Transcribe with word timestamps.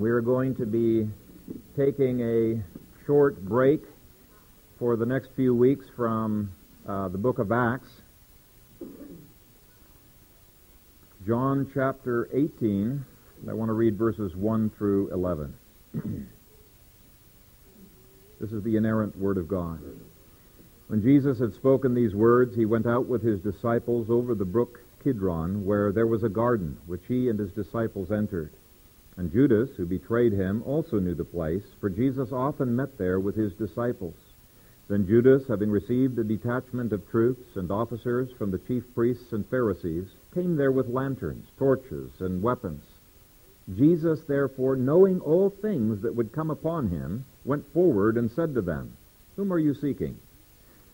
We 0.00 0.08
are 0.08 0.22
going 0.22 0.54
to 0.54 0.64
be 0.64 1.06
taking 1.76 2.22
a 2.22 2.62
short 3.04 3.38
break 3.44 3.82
for 4.78 4.96
the 4.96 5.04
next 5.04 5.28
few 5.36 5.54
weeks 5.54 5.84
from 5.94 6.50
uh, 6.88 7.08
the 7.08 7.18
book 7.18 7.38
of 7.38 7.52
Acts. 7.52 7.90
John 11.26 11.70
chapter 11.74 12.30
18. 12.32 13.04
I 13.46 13.52
want 13.52 13.68
to 13.68 13.74
read 13.74 13.98
verses 13.98 14.34
1 14.34 14.70
through 14.78 15.12
11. 15.12 15.54
this 18.40 18.52
is 18.52 18.62
the 18.62 18.76
inerrant 18.76 19.18
Word 19.18 19.36
of 19.36 19.48
God. 19.48 19.80
When 20.88 21.02
Jesus 21.02 21.38
had 21.38 21.52
spoken 21.52 21.92
these 21.92 22.14
words, 22.14 22.56
he 22.56 22.64
went 22.64 22.86
out 22.86 23.04
with 23.04 23.22
his 23.22 23.38
disciples 23.40 24.08
over 24.08 24.34
the 24.34 24.46
brook 24.46 24.80
Kidron, 25.04 25.66
where 25.66 25.92
there 25.92 26.06
was 26.06 26.22
a 26.22 26.30
garden, 26.30 26.78
which 26.86 27.02
he 27.06 27.28
and 27.28 27.38
his 27.38 27.52
disciples 27.52 28.10
entered. 28.10 28.50
And 29.20 29.30
Judas, 29.30 29.68
who 29.76 29.84
betrayed 29.84 30.32
him, 30.32 30.62
also 30.64 30.98
knew 30.98 31.14
the 31.14 31.26
place, 31.26 31.62
for 31.78 31.90
Jesus 31.90 32.32
often 32.32 32.74
met 32.74 32.96
there 32.96 33.20
with 33.20 33.36
his 33.36 33.52
disciples. 33.52 34.14
Then 34.88 35.06
Judas, 35.06 35.46
having 35.46 35.70
received 35.70 36.18
a 36.18 36.24
detachment 36.24 36.90
of 36.94 37.06
troops 37.10 37.44
and 37.54 37.70
officers 37.70 38.30
from 38.38 38.50
the 38.50 38.60
chief 38.60 38.82
priests 38.94 39.30
and 39.32 39.46
Pharisees, 39.46 40.06
came 40.32 40.56
there 40.56 40.72
with 40.72 40.88
lanterns, 40.88 41.44
torches, 41.58 42.10
and 42.20 42.42
weapons. 42.42 42.82
Jesus, 43.76 44.20
therefore, 44.26 44.74
knowing 44.74 45.20
all 45.20 45.50
things 45.50 46.00
that 46.00 46.16
would 46.16 46.32
come 46.32 46.50
upon 46.50 46.88
him, 46.88 47.26
went 47.44 47.70
forward 47.74 48.16
and 48.16 48.30
said 48.30 48.54
to 48.54 48.62
them, 48.62 48.96
Whom 49.36 49.52
are 49.52 49.58
you 49.58 49.74
seeking? 49.74 50.16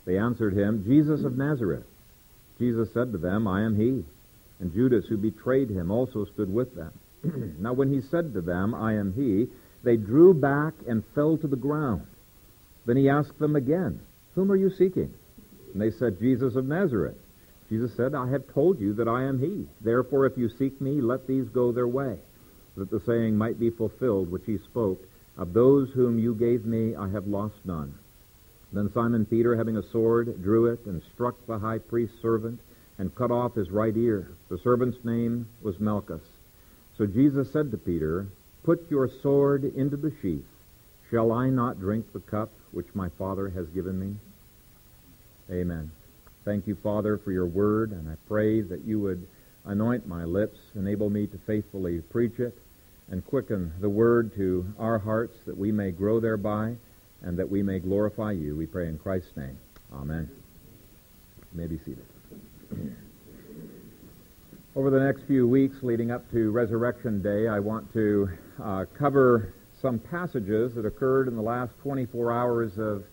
They 0.05 0.19
answered 0.19 0.53
him, 0.53 0.83
Jesus 0.85 1.23
of 1.23 1.39
Nazareth. 1.39 1.87
Jesus 2.59 2.93
said 2.93 3.13
to 3.13 3.19
them, 3.19 3.47
I 3.47 3.63
am 3.63 3.77
he. 3.77 4.05
And 4.59 4.75
Judas, 4.75 5.07
who 5.07 5.17
betrayed 5.17 5.71
him, 5.71 5.93
also 5.93 6.25
stood 6.25 6.53
with 6.53 6.75
them. 6.75 6.91
now 7.59 7.73
when 7.73 7.93
he 7.93 8.01
said 8.01 8.33
to 8.35 8.41
them, 8.41 8.75
I 8.75 8.95
am 8.95 9.13
he, 9.13 9.49
they 9.83 9.97
drew 9.97 10.35
back 10.35 10.75
and 10.89 11.05
fell 11.15 11.37
to 11.39 11.47
the 11.47 11.57
ground. 11.57 12.07
Then 12.87 12.97
he 12.97 13.09
asked 13.09 13.39
them 13.39 13.57
again, 13.57 14.01
Whom 14.35 14.51
are 14.51 14.57
you 14.57 14.71
seeking? 14.71 15.13
And 15.73 15.81
they 15.81 15.91
said, 15.91 16.19
Jesus 16.19 16.57
of 16.57 16.67
Nazareth. 16.67 17.17
Jesus 17.69 17.95
said, 17.97 18.15
I 18.15 18.29
have 18.31 18.53
told 18.55 18.81
you 18.81 18.95
that 18.95 19.09
I 19.09 19.25
am 19.25 19.41
he. 19.41 19.67
Therefore, 19.81 20.25
if 20.27 20.39
you 20.39 20.49
seek 20.49 20.81
me, 20.81 21.01
let 21.01 21.27
these 21.27 21.49
go 21.49 21.73
their 21.73 21.89
way, 21.89 22.19
that 22.77 22.91
the 22.91 23.01
saying 23.01 23.37
might 23.37 23.59
be 23.59 23.71
fulfilled 23.71 24.31
which 24.31 24.45
he 24.47 24.59
spoke, 24.59 25.05
Of 25.37 25.53
those 25.53 25.91
whom 25.91 26.19
you 26.19 26.35
gave 26.35 26.65
me, 26.65 26.95
I 26.95 27.09
have 27.09 27.27
lost 27.27 27.57
none. 27.65 27.95
Then 28.73 28.93
Simon 28.93 29.27
Peter, 29.27 29.57
having 29.57 29.77
a 29.77 29.91
sword, 29.91 30.43
drew 30.43 30.67
it 30.67 30.85
and 30.87 31.03
struck 31.15 31.35
the 31.47 31.59
high 31.59 31.79
priest's 31.79 32.21
servant 32.21 32.61
and 32.99 33.15
cut 33.15 33.31
off 33.31 33.55
his 33.55 33.71
right 33.71 33.97
ear. 33.97 34.31
The 34.49 34.59
servant's 34.59 35.05
name 35.05 35.49
was 35.63 35.79
Malchus. 35.81 36.23
So 36.97 37.07
Jesus 37.07 37.53
said 37.53 37.71
to 37.71 37.77
Peter, 37.77 38.27
Put 38.65 38.91
your 38.91 39.09
sword 39.09 39.65
into 39.65 39.97
the 39.97 40.13
sheath. 40.23 40.47
Shall 41.11 41.31
I 41.31 41.51
not 41.51 41.79
drink 41.79 42.13
the 42.13 42.21
cup 42.21 42.51
which 42.73 42.95
my 42.95 43.09
Father 43.11 43.49
has 43.51 43.67
given 43.69 43.99
me? 43.99 44.17
Amen. 45.51 45.91
Thank 46.45 46.67
you, 46.67 46.75
Father, 46.75 47.19
for 47.19 47.33
your 47.33 47.47
word, 47.47 47.91
and 47.93 48.09
I 48.09 48.15
pray 48.27 48.61
that 48.63 48.85
you 48.85 49.01
would 49.01 49.27
anoint 49.65 50.07
my 50.07 50.25
lips, 50.25 50.59
enable 50.75 51.11
me 51.11 51.27
to 51.27 51.39
faithfully 51.39 52.01
preach 52.01 52.39
it, 52.41 52.57
and 53.11 53.25
quicken 53.25 53.73
the 53.81 53.89
word 53.89 54.35
to 54.37 54.67
our 54.79 54.99
hearts 54.99 55.37
that 55.47 55.57
we 55.57 55.71
may 55.71 55.91
grow 55.91 56.19
thereby 56.19 56.77
and 57.23 57.39
that 57.39 57.51
we 57.51 57.63
may 57.63 57.79
glorify 57.79 58.33
you. 58.33 58.57
We 58.57 58.67
pray 58.67 58.89
in 58.89 58.99
Christ's 58.99 59.37
name. 59.37 59.59
Amen. 59.93 60.29
You 61.53 61.61
may 61.61 61.67
be 61.67 61.79
seated. 61.79 62.97
Over 64.77 64.91
the 64.91 65.01
next 65.01 65.23
few 65.23 65.49
weeks 65.49 65.77
leading 65.81 66.11
up 66.11 66.31
to 66.33 66.51
Resurrection 66.51 67.23
Day, 67.23 67.49
I 67.49 67.59
want 67.59 67.91
to 67.95 68.29
uh, 68.63 68.85
cover 68.93 69.55
some 69.81 69.99
passages 69.99 70.75
that 70.75 70.85
occurred 70.85 71.29
in 71.29 71.35
the 71.35 71.41
last 71.41 71.73
24 71.83 72.31
hours 72.31 72.73
of 72.77 73.05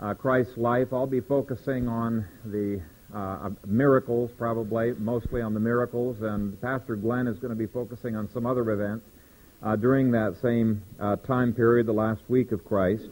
uh, 0.00 0.14
Christ's 0.14 0.56
life. 0.56 0.88
I'll 0.92 1.06
be 1.06 1.20
focusing 1.20 1.86
on 1.86 2.26
the 2.46 2.82
uh, 3.14 3.50
miracles, 3.64 4.32
probably, 4.36 4.94
mostly 4.94 5.40
on 5.40 5.54
the 5.54 5.60
miracles, 5.60 6.20
and 6.20 6.60
Pastor 6.60 6.96
Glenn 6.96 7.28
is 7.28 7.38
going 7.38 7.56
to 7.56 7.56
be 7.56 7.72
focusing 7.72 8.16
on 8.16 8.28
some 8.34 8.44
other 8.44 8.68
events 8.72 9.06
uh, 9.62 9.76
during 9.76 10.10
that 10.10 10.34
same 10.42 10.82
uh, 10.98 11.14
time 11.14 11.52
period, 11.52 11.86
the 11.86 11.92
last 11.92 12.22
week 12.26 12.50
of 12.50 12.64
Christ. 12.64 13.04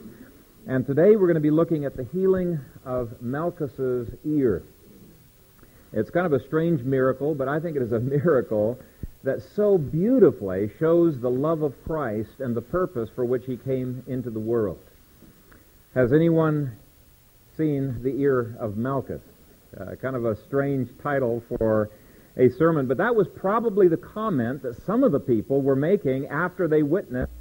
And 0.67 0.85
today 0.85 1.15
we're 1.15 1.27
going 1.27 1.35
to 1.35 1.39
be 1.39 1.51
looking 1.51 1.85
at 1.85 1.95
the 1.95 2.03
healing 2.11 2.59
of 2.83 3.13
Malchus's 3.21 4.09
ear. 4.25 4.63
It's 5.93 6.09
kind 6.09 6.25
of 6.25 6.33
a 6.33 6.43
strange 6.43 6.81
miracle, 6.81 7.35
but 7.35 7.47
I 7.47 7.59
think 7.59 7.75
it 7.75 7.81
is 7.81 7.91
a 7.91 7.99
miracle 8.17 8.79
that 9.23 9.41
so 9.55 9.77
beautifully 9.77 10.69
shows 10.79 11.19
the 11.19 11.29
love 11.29 11.61
of 11.61 11.73
Christ 11.85 12.39
and 12.39 12.55
the 12.55 12.61
purpose 12.61 13.09
for 13.15 13.23
which 13.23 13.45
he 13.45 13.55
came 13.55 14.03
into 14.07 14.29
the 14.29 14.39
world. 14.39 14.79
Has 15.93 16.11
anyone 16.11 16.75
seen 17.55 18.01
the 18.01 18.19
ear 18.19 18.55
of 18.59 18.75
Malchus? 18.75 19.21
Uh, 19.79 19.95
kind 19.95 20.15
of 20.15 20.25
a 20.25 20.35
strange 20.35 20.89
title 21.01 21.41
for 21.47 21.89
a 22.35 22.49
sermon, 22.49 22.87
but 22.87 22.97
that 22.97 23.15
was 23.15 23.27
probably 23.27 23.87
the 23.87 23.97
comment 23.97 24.63
that 24.63 24.75
some 24.85 25.03
of 25.03 25.11
the 25.11 25.19
people 25.19 25.61
were 25.61 25.75
making 25.75 26.27
after 26.27 26.67
they 26.67 26.83
witnessed 26.83 27.32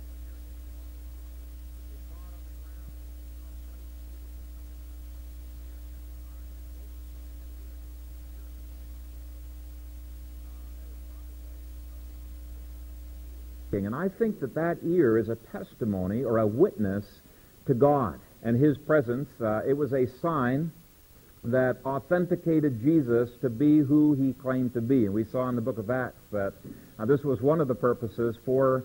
And 13.87 13.95
I 13.95 14.09
think 14.09 14.41
that 14.41 14.55
that 14.55 14.79
ear 14.85 15.19
is 15.19 15.29
a 15.29 15.37
testimony 15.37 16.25
or 16.25 16.39
a 16.39 16.47
witness 16.47 17.05
to 17.67 17.75
God 17.75 18.19
and 18.43 18.63
His 18.63 18.77
presence. 18.79 19.29
Uh, 19.41 19.61
it 19.67 19.73
was 19.73 19.93
a 19.93 20.07
sign 20.21 20.73
that 21.45 21.79
authenticated 21.85 22.81
Jesus 22.81 23.31
to 23.41 23.51
be 23.51 23.81
who 23.81 24.15
He 24.15 24.33
claimed 24.33 24.75
to 24.75 24.81
be. 24.81 25.07
And 25.07 25.15
we 25.15 25.25
saw 25.25 25.49
in 25.49 25.57
the 25.57 25.63
book 25.63 25.79
of 25.79 25.91
Acts 25.91 26.23
that 26.31 26.53
uh, 26.99 27.05
this 27.05 27.23
was 27.23 27.41
one 27.41 27.61
of 27.61 27.69
the 27.69 27.75
purposes 27.75 28.37
for 28.45 28.85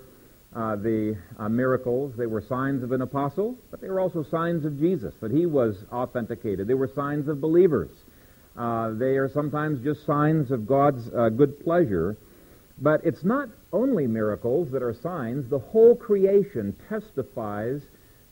uh, 0.56 0.76
the 0.76 1.18
uh, 1.38 1.50
miracles. 1.50 2.14
They 2.18 2.26
were 2.26 2.42
signs 2.42 2.82
of 2.84 2.92
an 2.92 3.02
apostle, 3.02 3.56
but 3.70 3.80
they 3.82 3.90
were 3.90 4.00
also 4.00 4.24
signs 4.24 4.66
of 4.66 4.80
Jesus, 4.80 5.14
that 5.22 5.32
He 5.32 5.46
was 5.46 5.86
authenticated. 5.92 6.68
They 6.68 6.74
were 6.74 6.90
signs 6.96 7.28
of 7.28 7.42
believers. 7.42 7.92
Uh, 8.58 8.92
they 8.94 9.18
are 9.18 9.30
sometimes 9.30 9.84
just 9.84 10.04
signs 10.06 10.50
of 10.50 10.66
God's 10.66 11.10
uh, 11.16 11.30
good 11.30 11.64
pleasure. 11.64 12.18
But 12.80 13.02
it's 13.04 13.24
not 13.24 13.50
only 13.74 14.08
miracles 14.08 14.72
that 14.72 14.84
are 14.84 14.94
signs. 14.94 15.50
The 15.50 15.60
whole 15.60 15.96
creation 15.96 16.76
testifies 16.90 17.82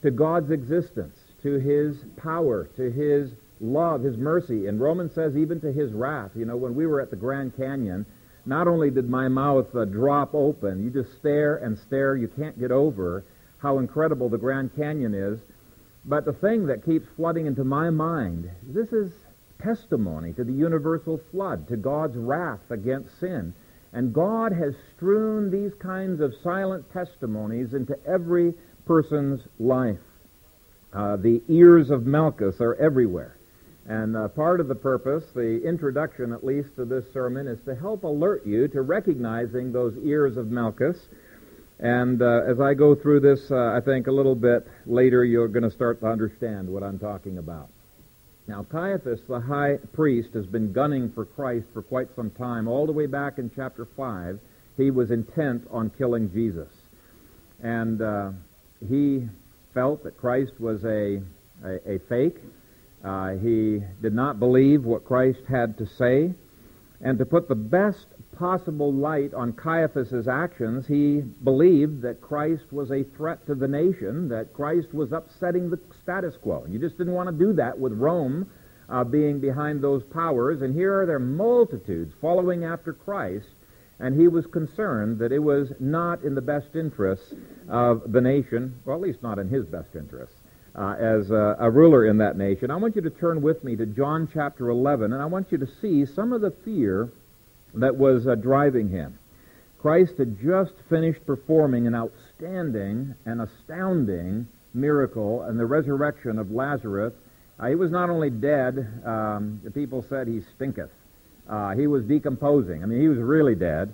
to 0.02 0.12
God's 0.12 0.52
existence, 0.52 1.18
to 1.44 1.60
His 1.60 1.98
power, 2.18 2.70
to 2.76 2.92
His 2.92 3.32
love, 3.60 4.04
His 4.04 4.18
mercy. 4.18 4.68
And 4.68 4.80
Romans 4.80 5.14
says 5.14 5.36
even 5.36 5.60
to 5.62 5.72
His 5.72 5.92
wrath. 5.94 6.32
You 6.36 6.46
know, 6.46 6.58
when 6.58 6.76
we 6.76 6.86
were 6.86 7.02
at 7.02 7.10
the 7.10 7.16
Grand 7.16 7.56
Canyon, 7.56 8.06
not 8.46 8.68
only 8.68 8.92
did 8.92 9.10
my 9.10 9.28
mouth 9.28 9.76
uh, 9.76 9.86
drop 9.86 10.36
open, 10.36 10.84
you 10.84 10.90
just 10.90 11.18
stare 11.18 11.58
and 11.58 11.78
stare, 11.78 12.16
you 12.16 12.28
can't 12.28 12.60
get 12.60 12.72
over 12.72 13.24
how 13.58 13.80
incredible 13.80 14.30
the 14.30 14.38
Grand 14.38 14.76
Canyon 14.76 15.14
is. 15.14 15.40
But 16.06 16.26
the 16.26 16.34
thing 16.34 16.68
that 16.68 16.86
keeps 16.86 17.08
flooding 17.16 17.48
into 17.48 17.64
my 17.64 17.90
mind, 17.90 18.52
this 18.62 18.94
is 18.94 19.12
testimony 19.60 20.34
to 20.34 20.44
the 20.44 20.54
universal 20.54 21.20
flood, 21.32 21.68
to 21.70 21.78
God's 21.78 22.16
wrath 22.16 22.70
against 22.70 23.20
sin. 23.20 23.54
And 23.96 24.14
God 24.14 24.52
has 24.52 24.74
strewn 24.94 25.50
these 25.50 25.72
kinds 25.80 26.20
of 26.20 26.34
silent 26.44 26.86
testimonies 26.92 27.74
into 27.74 27.98
every 28.06 28.54
person's 28.86 29.40
life. 29.58 29.98
Uh, 30.94 31.16
the 31.16 31.42
ears 31.48 31.90
of 31.90 32.06
Malchus 32.06 32.60
are 32.60 32.76
everywhere. 32.76 33.38
And 33.88 34.18
uh, 34.18 34.28
part 34.28 34.60
of 34.60 34.68
the 34.68 34.76
purpose, 34.76 35.24
the 35.34 35.64
introduction 35.64 36.34
at 36.34 36.44
least 36.44 36.76
to 36.76 36.84
this 36.84 37.06
sermon, 37.14 37.48
is 37.48 37.60
to 37.66 37.74
help 37.74 38.04
alert 38.04 38.46
you 38.46 38.68
to 38.68 38.82
recognizing 38.82 39.72
those 39.72 39.96
ears 40.04 40.36
of 40.36 40.52
Malchus. 40.52 40.98
And 41.80 42.22
uh, 42.22 42.42
as 42.46 42.60
I 42.60 42.74
go 42.74 42.96
through 42.96 43.22
this, 43.22 43.50
uh, 43.50 43.78
I 43.78 43.80
think 43.80 44.08
a 44.08 44.12
little 44.12 44.36
bit 44.36 44.68
later 44.86 45.24
you're 45.24 45.48
going 45.48 45.64
to 45.64 45.72
start 45.72 46.02
to 46.02 46.08
understand 46.08 46.68
what 46.68 46.84
I'm 46.84 47.00
talking 47.00 47.38
about. 47.38 47.70
Now, 48.48 48.64
Caiaphas, 48.64 49.22
the 49.28 49.40
high 49.40 49.78
priest, 49.94 50.30
has 50.36 50.46
been 50.46 50.72
gunning 50.72 51.12
for 51.12 51.26
Christ 51.26 51.66
for 51.74 51.82
quite 51.82 52.10
some 52.16 52.30
time. 52.32 52.68
All 52.68 52.86
the 52.86 52.92
way 52.92 53.08
back 53.08 53.40
in 53.40 53.50
chapter 53.56 53.88
5, 53.98 54.40
he 54.78 54.92
was 54.92 55.10
intent 55.10 55.66
on 55.72 55.90
killing 55.98 56.32
Jesus. 56.32 56.70
And 57.64 58.02
uh, 58.02 58.32
he 58.88 59.28
felt 59.74 60.04
that 60.04 60.18
Christ 60.18 60.60
was 60.60 60.84
a, 60.84 61.22
a, 61.64 61.96
a 61.96 62.00
fake. 62.08 62.38
Uh, 63.04 63.32
he 63.32 63.82
did 64.02 64.14
not 64.14 64.40
believe 64.40 64.84
what 64.84 65.06
Christ 65.06 65.42
had 65.50 65.78
to 65.80 65.88
say. 65.88 66.32
And 67.02 67.18
to 67.18 67.26
put 67.26 67.48
the 67.48 67.56
best 67.56 68.06
possible 68.38 68.94
light 68.94 69.34
on 69.34 69.54
Caiaphas's 69.54 70.28
actions, 70.28 70.86
he 70.88 71.22
believed 71.44 72.02
that 72.04 72.22
Christ 72.22 72.72
was 72.72 72.92
a 72.92 73.04
threat 73.18 73.46
to 73.48 73.56
the 73.56 73.68
nation, 73.68 74.30
that 74.30 74.54
Christ 74.54 74.94
was 74.94 75.12
upsetting 75.12 75.70
the 75.70 75.80
status 76.06 76.38
quo. 76.38 76.64
And 76.64 76.72
you 76.72 76.80
just 76.80 77.00
didn't 77.00 77.14
want 77.14 77.28
to 77.30 77.36
do 77.36 77.54
that 77.54 77.78
with 77.78 77.92
Rome 77.94 78.48
uh, 78.88 79.04
being 79.04 79.40
behind 79.40 79.82
those 79.82 80.04
powers. 80.04 80.62
And 80.62 80.74
here 80.76 81.02
are 81.02 81.06
their 81.08 81.20
multitudes 81.20 82.14
following 82.22 82.64
after 82.64 82.94
Christ. 82.94 83.48
and 84.00 84.20
he 84.20 84.28
was 84.28 84.46
concerned 84.46 85.18
that 85.20 85.32
it 85.32 85.40
was 85.40 85.72
not 85.80 86.22
in 86.24 86.36
the 86.36 86.42
best 86.42 86.76
interests 86.76 87.34
of 87.70 88.12
the 88.12 88.22
nation, 88.22 88.76
or 88.86 88.94
at 88.94 89.02
least 89.02 89.24
not 89.24 89.40
in 89.40 89.50
his 89.50 89.66
best 89.66 89.96
interests, 89.96 90.36
uh, 90.76 90.96
as 91.00 91.32
a, 91.32 91.56
a, 91.60 91.72
ruler 91.72 92.06
in 92.06 92.18
that 92.18 92.38
nation. 92.38 92.70
I 92.70 92.76
want 92.76 92.96
you 92.98 93.02
to 93.02 93.10
turn 93.10 93.42
with 93.42 93.64
me 93.64 93.78
to 93.78 93.86
John 93.86 94.28
chapter 94.32 94.70
11, 94.70 95.14
and 95.14 95.22
I 95.22 95.26
want 95.26 95.50
you 95.50 95.58
to 95.58 95.68
see 95.82 96.06
some 96.06 96.34
of 96.34 96.42
the 96.42 96.52
fear 96.52 97.10
that 97.74 97.96
was 97.96 98.28
uh, 98.28 98.36
driving 98.36 98.90
him. 98.90 99.18
Christ 99.80 100.18
had 100.18 100.42
just 100.42 100.74
finished 100.90 101.26
performing 101.26 101.88
an 101.88 101.96
outstanding 101.96 102.25
and 102.40 103.42
astounding 103.42 104.48
miracle 104.74 105.44
and 105.44 105.60
the 105.60 105.66
resurrection 105.66 106.38
of 106.38 106.52
Lazarus. 106.52 107.14
Uh, 107.60 107.68
he 107.68 107.76
was 107.76 107.92
not 107.92 108.10
only 108.10 108.30
dead, 108.30 109.02
um, 109.06 109.62
the 109.64 109.72
people 109.72 110.06
said 110.10 110.28
he 110.28 110.42
stinketh. 110.56 110.92
Uh, 111.48 111.72
he 111.72 111.88
was 111.88 112.04
decomposing. 112.04 112.84
I 112.84 112.86
mean, 112.86 113.00
he 113.00 113.08
was 113.08 113.20
really 113.20 113.56
dead. 113.56 113.94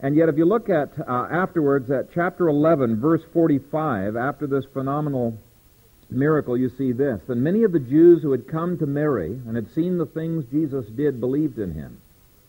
And 0.00 0.16
yet, 0.16 0.28
if 0.28 0.36
you 0.36 0.44
look 0.44 0.68
at 0.68 0.90
uh, 0.98 1.28
afterwards 1.30 1.90
at 1.90 2.12
chapter 2.12 2.48
11, 2.48 3.00
verse 3.00 3.22
45, 3.32 4.16
after 4.16 4.46
this 4.46 4.64
phenomenal 4.72 5.38
miracle, 6.10 6.56
you 6.56 6.70
see 6.76 6.92
this. 6.92 7.20
And 7.28 7.42
many 7.42 7.62
of 7.62 7.72
the 7.72 7.80
Jews 7.80 8.22
who 8.22 8.32
had 8.32 8.48
come 8.48 8.78
to 8.78 8.86
Mary 8.86 9.40
and 9.46 9.56
had 9.56 9.72
seen 9.74 9.98
the 9.98 10.06
things 10.06 10.44
Jesus 10.50 10.86
did 10.86 11.20
believed 11.20 11.58
in 11.58 11.72
him. 11.72 12.00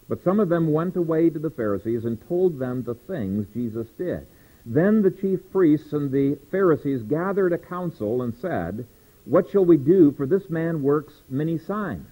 But 0.10 0.24
some 0.24 0.40
of 0.40 0.50
them 0.50 0.72
went 0.72 0.96
away 0.96 1.30
to 1.30 1.40
the 1.40 1.50
Pharisees 1.50 2.06
and 2.06 2.28
told 2.28 2.60
them 2.60 2.84
the 2.84 2.96
things 2.96 3.48
Jesus 3.54 3.88
did. 3.98 4.28
Then 4.66 5.02
the 5.02 5.12
chief 5.12 5.40
priests 5.52 5.92
and 5.92 6.12
the 6.12 6.38
Pharisees 6.50 7.04
gathered 7.04 7.54
a 7.54 7.58
council 7.58 8.22
and 8.22 8.34
said, 8.36 8.86
What 9.26 9.50
shall 9.50 9.66
we 9.66 9.78
do? 9.78 10.12
For 10.14 10.26
this 10.26 10.50
man 10.50 10.82
works 10.82 11.14
many 11.30 11.58
signs. 11.58 12.08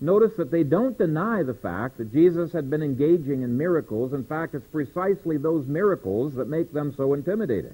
Notice 0.00 0.32
that 0.36 0.52
they 0.52 0.62
don't 0.62 0.96
deny 0.96 1.42
the 1.42 1.54
fact 1.54 1.98
that 1.98 2.12
Jesus 2.12 2.52
had 2.52 2.70
been 2.70 2.82
engaging 2.82 3.42
in 3.42 3.56
miracles. 3.56 4.12
In 4.12 4.24
fact, 4.24 4.54
it's 4.54 4.66
precisely 4.68 5.38
those 5.38 5.66
miracles 5.66 6.34
that 6.34 6.48
make 6.48 6.72
them 6.72 6.94
so 6.96 7.14
intimidating. 7.14 7.72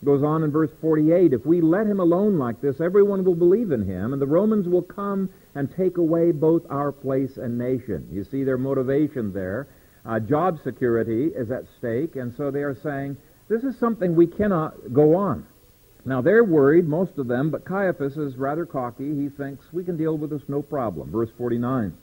It 0.00 0.04
goes 0.04 0.22
on 0.22 0.44
in 0.44 0.50
verse 0.50 0.70
48, 0.80 1.34
if 1.34 1.44
we 1.44 1.60
let 1.60 1.86
him 1.86 2.00
alone 2.00 2.38
like 2.38 2.62
this, 2.62 2.80
everyone 2.80 3.22
will 3.22 3.34
believe 3.34 3.72
in 3.72 3.84
him, 3.84 4.14
and 4.14 4.22
the 4.22 4.26
Romans 4.26 4.66
will 4.66 4.82
come 4.82 5.28
and 5.54 5.70
take 5.70 5.98
away 5.98 6.30
both 6.30 6.62
our 6.70 6.90
place 6.90 7.36
and 7.36 7.58
nation. 7.58 8.08
You 8.10 8.24
see 8.24 8.44
their 8.44 8.56
motivation 8.56 9.32
there. 9.32 9.66
Uh, 10.06 10.20
job 10.20 10.60
security 10.62 11.26
is 11.34 11.50
at 11.50 11.64
stake, 11.76 12.16
and 12.16 12.34
so 12.34 12.50
they 12.50 12.62
are 12.62 12.76
saying, 12.76 13.16
this 13.48 13.64
is 13.64 13.78
something 13.78 14.14
we 14.14 14.26
cannot 14.26 14.92
go 14.92 15.14
on. 15.16 15.46
Now 16.04 16.20
they're 16.20 16.44
worried, 16.44 16.86
most 16.86 17.18
of 17.18 17.28
them, 17.28 17.50
but 17.50 17.64
Caiaphas 17.64 18.16
is 18.16 18.36
rather 18.36 18.64
cocky. 18.64 19.14
He 19.14 19.28
thinks 19.28 19.72
we 19.72 19.84
can 19.84 19.96
deal 19.96 20.16
with 20.16 20.30
this 20.30 20.48
no 20.48 20.62
problem. 20.62 21.10
Verse 21.10 21.30
49. 21.36 21.96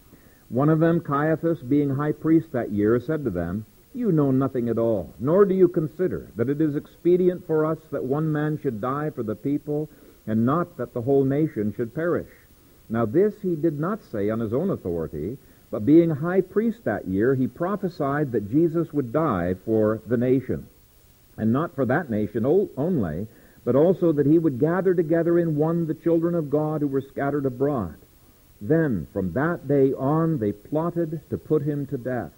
One 0.49 0.69
of 0.69 0.79
them, 0.79 1.01
Caiaphas, 1.01 1.59
being 1.61 1.89
high 1.89 2.11
priest 2.11 2.51
that 2.51 2.71
year, 2.71 2.99
said 2.99 3.23
to 3.23 3.31
them, 3.31 3.65
You 3.93 4.11
know 4.11 4.31
nothing 4.31 4.69
at 4.69 4.77
all, 4.77 5.13
nor 5.19 5.45
do 5.45 5.55
you 5.55 5.67
consider 5.67 6.29
that 6.35 6.49
it 6.49 6.61
is 6.61 6.75
expedient 6.75 7.47
for 7.47 7.65
us 7.65 7.79
that 7.91 8.03
one 8.03 8.31
man 8.31 8.59
should 8.61 8.79
die 8.79 9.09
for 9.09 9.23
the 9.23 9.35
people, 9.35 9.89
and 10.27 10.45
not 10.45 10.77
that 10.77 10.93
the 10.93 11.01
whole 11.01 11.23
nation 11.23 11.73
should 11.75 11.95
perish. 11.95 12.29
Now 12.89 13.05
this 13.05 13.33
he 13.41 13.55
did 13.55 13.79
not 13.79 14.03
say 14.03 14.29
on 14.29 14.39
his 14.39 14.53
own 14.53 14.69
authority, 14.69 15.37
but 15.71 15.85
being 15.85 16.09
high 16.09 16.41
priest 16.41 16.83
that 16.83 17.07
year, 17.07 17.33
he 17.33 17.47
prophesied 17.47 18.31
that 18.31 18.51
Jesus 18.51 18.93
would 18.93 19.11
die 19.11 19.55
for 19.65 20.01
the 20.05 20.17
nation, 20.17 20.67
and 21.37 21.51
not 21.51 21.75
for 21.75 21.85
that 21.85 22.09
nation 22.09 22.45
only, 22.77 23.27
but 23.63 23.75
also 23.75 24.11
that 24.11 24.27
he 24.27 24.39
would 24.39 24.59
gather 24.59 24.93
together 24.93 25.39
in 25.39 25.55
one 25.55 25.87
the 25.87 25.93
children 25.93 26.35
of 26.35 26.49
God 26.49 26.81
who 26.81 26.87
were 26.87 27.01
scattered 27.01 27.45
abroad. 27.45 27.95
Then, 28.61 29.07
from 29.11 29.33
that 29.33 29.67
day 29.67 29.93
on, 29.93 30.39
they 30.39 30.51
plotted 30.51 31.21
to 31.29 31.37
put 31.37 31.63
him 31.63 31.85
to 31.87 31.97
death. 31.97 32.31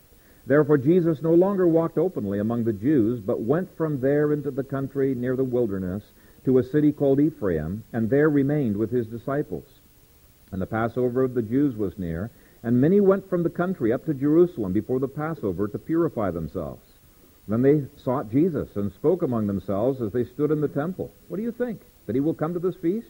Therefore, 0.48 0.78
Jesus 0.78 1.22
no 1.22 1.34
longer 1.34 1.68
walked 1.68 1.98
openly 1.98 2.40
among 2.40 2.64
the 2.64 2.74
Jews, 2.74 3.20
but 3.20 3.42
went 3.42 3.76
from 3.76 4.00
there 4.00 4.32
into 4.32 4.50
the 4.50 4.64
country 4.64 5.14
near 5.14 5.36
the 5.36 5.44
wilderness 5.44 6.04
to 6.46 6.58
a 6.58 6.64
city 6.64 6.94
called 6.94 7.20
Ephraim, 7.20 7.84
and 7.92 8.10
there 8.10 8.30
remained 8.30 8.78
with 8.78 8.90
his 8.90 9.08
disciples. 9.08 9.66
And 10.52 10.62
the 10.62 10.66
Passover 10.66 11.24
of 11.24 11.34
the 11.34 11.42
Jews 11.42 11.76
was 11.76 12.00
near, 12.00 12.32
and 12.64 12.80
many 12.80 13.02
went 13.02 13.30
from 13.30 13.44
the 13.44 13.50
country 13.50 13.92
up 13.92 14.06
to 14.06 14.14
Jerusalem 14.14 14.72
before 14.72 15.00
the 15.00 15.10
Passover 15.10 15.68
to 15.68 15.78
purify 15.78 16.32
themselves. 16.32 16.87
Then 17.48 17.62
they 17.62 17.84
sought 18.04 18.32
Jesus 18.32 18.68
and 18.76 18.92
spoke 18.92 19.22
among 19.22 19.48
themselves 19.48 20.02
as 20.02 20.12
they 20.12 20.26
stood 20.26 20.52
in 20.52 20.62
the 20.62 20.68
temple. 20.68 21.12
What 21.28 21.38
do 21.38 21.44
you 21.44 21.52
think? 21.52 21.82
That 22.06 22.16
he 22.16 22.20
will 22.20 22.34
come 22.34 22.54
to 22.54 22.60
this 22.60 22.76
feast? 22.76 23.08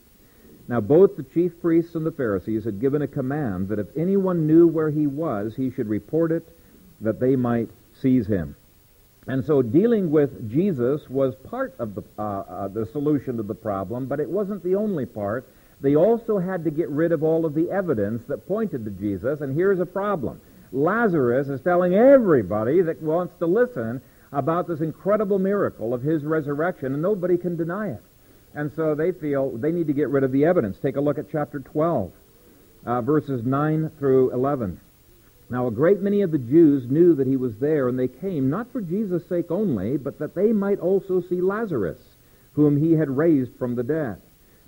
Now 0.67 0.79
both 0.79 1.15
the 1.15 1.23
chief 1.23 1.59
priests 1.61 1.95
and 1.95 2.05
the 2.05 2.11
Pharisees 2.11 2.65
had 2.65 2.81
given 2.81 3.01
a 3.01 3.07
command 3.07 3.69
that 3.69 3.79
if 3.79 3.87
anyone 3.95 4.45
knew 4.45 4.67
where 4.67 4.89
he 4.89 5.07
was, 5.07 5.55
he 5.55 5.71
should 5.71 5.87
report 5.87 6.31
it, 6.31 6.47
that 7.01 7.19
they 7.19 7.35
might 7.35 7.69
seize 8.01 8.27
him. 8.27 8.55
And 9.27 9.43
so 9.43 9.61
dealing 9.61 10.11
with 10.11 10.49
Jesus 10.49 11.09
was 11.09 11.35
part 11.35 11.75
of 11.79 11.95
the, 11.95 12.03
uh, 12.17 12.21
uh, 12.21 12.67
the 12.69 12.85
solution 12.85 13.37
to 13.37 13.43
the 13.43 13.55
problem, 13.55 14.05
but 14.05 14.19
it 14.19 14.29
wasn't 14.29 14.63
the 14.63 14.75
only 14.75 15.05
part. 15.05 15.47
They 15.81 15.95
also 15.95 16.39
had 16.39 16.63
to 16.63 16.71
get 16.71 16.89
rid 16.89 17.11
of 17.11 17.23
all 17.23 17.45
of 17.45 17.53
the 17.53 17.69
evidence 17.69 18.23
that 18.27 18.47
pointed 18.47 18.85
to 18.85 18.91
Jesus, 18.91 19.41
and 19.41 19.53
here's 19.55 19.79
a 19.79 19.85
problem. 19.85 20.41
Lazarus 20.71 21.49
is 21.49 21.61
telling 21.61 21.93
everybody 21.93 22.81
that 22.81 23.01
wants 23.01 23.33
to 23.39 23.45
listen 23.45 24.01
about 24.31 24.67
this 24.67 24.81
incredible 24.81 25.39
miracle 25.39 25.93
of 25.93 26.01
his 26.01 26.23
resurrection, 26.23 26.93
and 26.93 27.01
nobody 27.01 27.37
can 27.37 27.55
deny 27.55 27.89
it. 27.89 28.03
And 28.53 28.71
so 28.75 28.95
they 28.95 29.11
feel 29.11 29.57
they 29.57 29.71
need 29.71 29.87
to 29.87 29.93
get 29.93 30.09
rid 30.09 30.23
of 30.23 30.31
the 30.31 30.45
evidence. 30.45 30.77
Take 30.81 30.95
a 30.95 31.01
look 31.01 31.17
at 31.17 31.31
chapter 31.31 31.59
12, 31.59 32.11
uh, 32.85 33.01
verses 33.01 33.45
9 33.45 33.91
through 33.99 34.31
11. 34.31 34.79
Now, 35.49 35.67
a 35.67 35.71
great 35.71 36.01
many 36.01 36.21
of 36.23 36.31
the 36.31 36.37
Jews 36.37 36.89
knew 36.89 37.15
that 37.15 37.27
he 37.27 37.37
was 37.37 37.55
there, 37.57 37.87
and 37.87 37.97
they 37.97 38.09
came 38.09 38.49
not 38.49 38.71
for 38.71 38.81
Jesus' 38.81 39.23
sake 39.29 39.49
only, 39.49 39.95
but 39.95 40.19
that 40.19 40.35
they 40.35 40.51
might 40.51 40.79
also 40.79 41.21
see 41.21 41.39
Lazarus, 41.39 41.99
whom 42.53 42.75
he 42.77 42.93
had 42.93 43.09
raised 43.09 43.55
from 43.57 43.75
the 43.75 43.83
dead. 43.83 44.21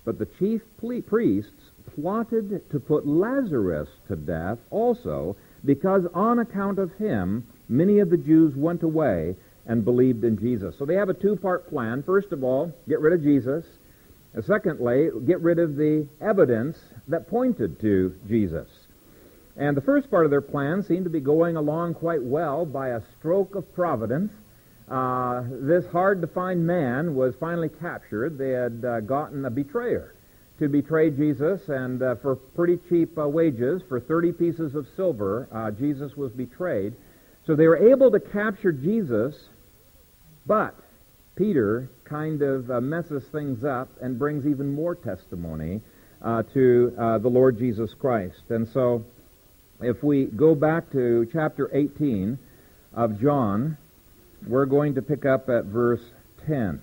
But 0.05 0.19
the 0.19 0.27
chief 0.39 0.61
priests 1.07 1.71
plotted 1.95 2.69
to 2.69 2.79
put 2.79 3.05
Lazarus 3.05 3.89
to 4.07 4.15
death 4.15 4.59
also, 4.69 5.35
because 5.65 6.05
on 6.13 6.39
account 6.39 6.79
of 6.79 6.93
him 6.93 7.45
many 7.67 7.99
of 7.99 8.09
the 8.09 8.17
Jews 8.17 8.55
went 8.55 8.83
away 8.83 9.35
and 9.69 9.85
believed 9.85 10.23
in 10.23 10.37
Jesus. 10.37 10.75
So 10.77 10.83
they 10.83 10.95
have 10.95 11.09
a 11.09 11.13
two-part 11.13 11.69
plan. 11.69 12.01
First 12.03 12.31
of 12.31 12.43
all, 12.43 12.73
get 12.89 12.99
rid 12.99 13.13
of 13.13 13.23
Jesus. 13.23 13.63
And 14.33 14.43
secondly, 14.43 15.09
get 15.27 15.39
rid 15.41 15.59
of 15.59 15.75
the 15.75 16.07
evidence 16.19 16.77
that 17.07 17.29
pointed 17.29 17.79
to 17.81 18.15
Jesus. 18.27 18.67
And 19.55 19.77
the 19.77 19.81
first 19.81 20.09
part 20.09 20.25
of 20.25 20.31
their 20.31 20.41
plan 20.41 20.83
seemed 20.83 21.03
to 21.03 21.09
be 21.11 21.19
going 21.19 21.55
along 21.55 21.93
quite 21.93 22.23
well 22.23 22.65
by 22.65 22.89
a 22.89 23.01
stroke 23.19 23.53
of 23.53 23.71
providence. 23.75 24.31
Uh, 24.89 25.43
this 25.51 25.85
hard-to-find 25.91 26.65
man 26.65 27.13
was 27.13 27.35
finally 27.39 27.69
captured. 27.69 28.39
They 28.39 28.49
had 28.49 28.83
uh, 28.83 29.01
gotten 29.01 29.45
a 29.45 29.51
betrayer 29.51 30.15
to 30.57 30.67
betray 30.67 31.11
Jesus, 31.11 31.61
and 31.69 32.01
uh, 32.01 32.15
for 32.15 32.35
pretty 32.35 32.79
cheap 32.89 33.15
uh, 33.19 33.27
wages, 33.27 33.83
for 33.87 33.99
30 33.99 34.31
pieces 34.33 34.73
of 34.73 34.87
silver, 34.95 35.47
uh, 35.51 35.69
Jesus 35.71 36.17
was 36.17 36.31
betrayed. 36.31 36.95
So 37.45 37.55
they 37.55 37.67
were 37.67 37.91
able 37.93 38.11
to 38.11 38.19
capture 38.19 38.71
Jesus 38.71 39.35
but 40.45 40.75
Peter 41.35 41.89
kind 42.03 42.41
of 42.41 42.69
uh, 42.69 42.81
messes 42.81 43.23
things 43.31 43.63
up 43.63 43.89
and 44.01 44.19
brings 44.19 44.45
even 44.45 44.71
more 44.73 44.95
testimony 44.95 45.81
uh, 46.21 46.43
to 46.53 46.93
uh, 46.99 47.17
the 47.17 47.29
Lord 47.29 47.57
Jesus 47.57 47.93
Christ. 47.93 48.41
And 48.49 48.67
so 48.67 49.05
if 49.81 50.03
we 50.03 50.25
go 50.25 50.55
back 50.55 50.91
to 50.91 51.27
chapter 51.31 51.69
18 51.73 52.37
of 52.93 53.21
John, 53.21 53.77
we're 54.45 54.65
going 54.65 54.95
to 54.95 55.01
pick 55.01 55.25
up 55.25 55.49
at 55.49 55.65
verse 55.65 56.03
10. 56.45 56.81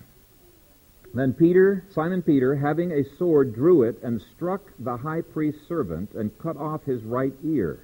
Then 1.13 1.33
Peter, 1.33 1.83
Simon 1.93 2.21
Peter, 2.21 2.55
having 2.55 2.91
a 2.91 3.03
sword, 3.17 3.53
drew 3.53 3.83
it 3.83 4.01
and 4.03 4.21
struck 4.35 4.61
the 4.79 4.97
high 4.97 5.21
priest's 5.21 5.67
servant 5.67 6.13
and 6.13 6.37
cut 6.39 6.57
off 6.57 6.83
his 6.83 7.03
right 7.03 7.33
ear. 7.43 7.79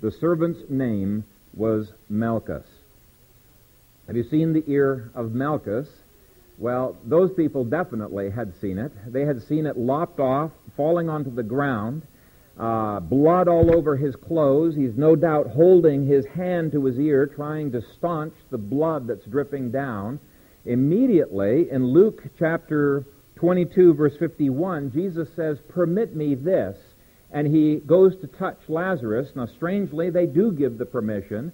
The 0.00 0.10
servant's 0.10 0.68
name 0.68 1.24
was 1.54 1.92
Malchus. 2.08 2.66
Have 4.06 4.16
you 4.16 4.24
seen 4.24 4.52
the 4.52 4.64
ear 4.66 5.10
of 5.14 5.32
Malchus? 5.32 5.88
Well, 6.58 6.96
those 7.04 7.32
people 7.32 7.64
definitely 7.64 8.30
had 8.30 8.52
seen 8.60 8.78
it. 8.78 8.92
They 9.10 9.24
had 9.24 9.42
seen 9.42 9.66
it 9.66 9.78
lopped 9.78 10.20
off, 10.20 10.50
falling 10.76 11.08
onto 11.08 11.34
the 11.34 11.42
ground, 11.42 12.02
uh, 12.58 13.00
blood 13.00 13.48
all 13.48 13.74
over 13.74 13.96
his 13.96 14.14
clothes. 14.14 14.76
He's 14.76 14.96
no 14.96 15.16
doubt 15.16 15.48
holding 15.48 16.06
his 16.06 16.26
hand 16.26 16.72
to 16.72 16.84
his 16.84 16.98
ear, 16.98 17.26
trying 17.26 17.72
to 17.72 17.82
staunch 17.96 18.34
the 18.50 18.58
blood 18.58 19.06
that's 19.06 19.24
dripping 19.24 19.70
down. 19.70 20.20
Immediately, 20.66 21.70
in 21.70 21.86
Luke 21.86 22.22
chapter 22.38 23.04
22, 23.36 23.94
verse 23.94 24.16
51, 24.18 24.92
Jesus 24.92 25.28
says, 25.34 25.58
Permit 25.68 26.14
me 26.14 26.34
this. 26.34 26.76
And 27.32 27.48
he 27.48 27.80
goes 27.86 28.14
to 28.20 28.28
touch 28.28 28.58
Lazarus. 28.68 29.30
Now, 29.34 29.46
strangely, 29.46 30.10
they 30.10 30.26
do 30.26 30.52
give 30.52 30.78
the 30.78 30.86
permission. 30.86 31.52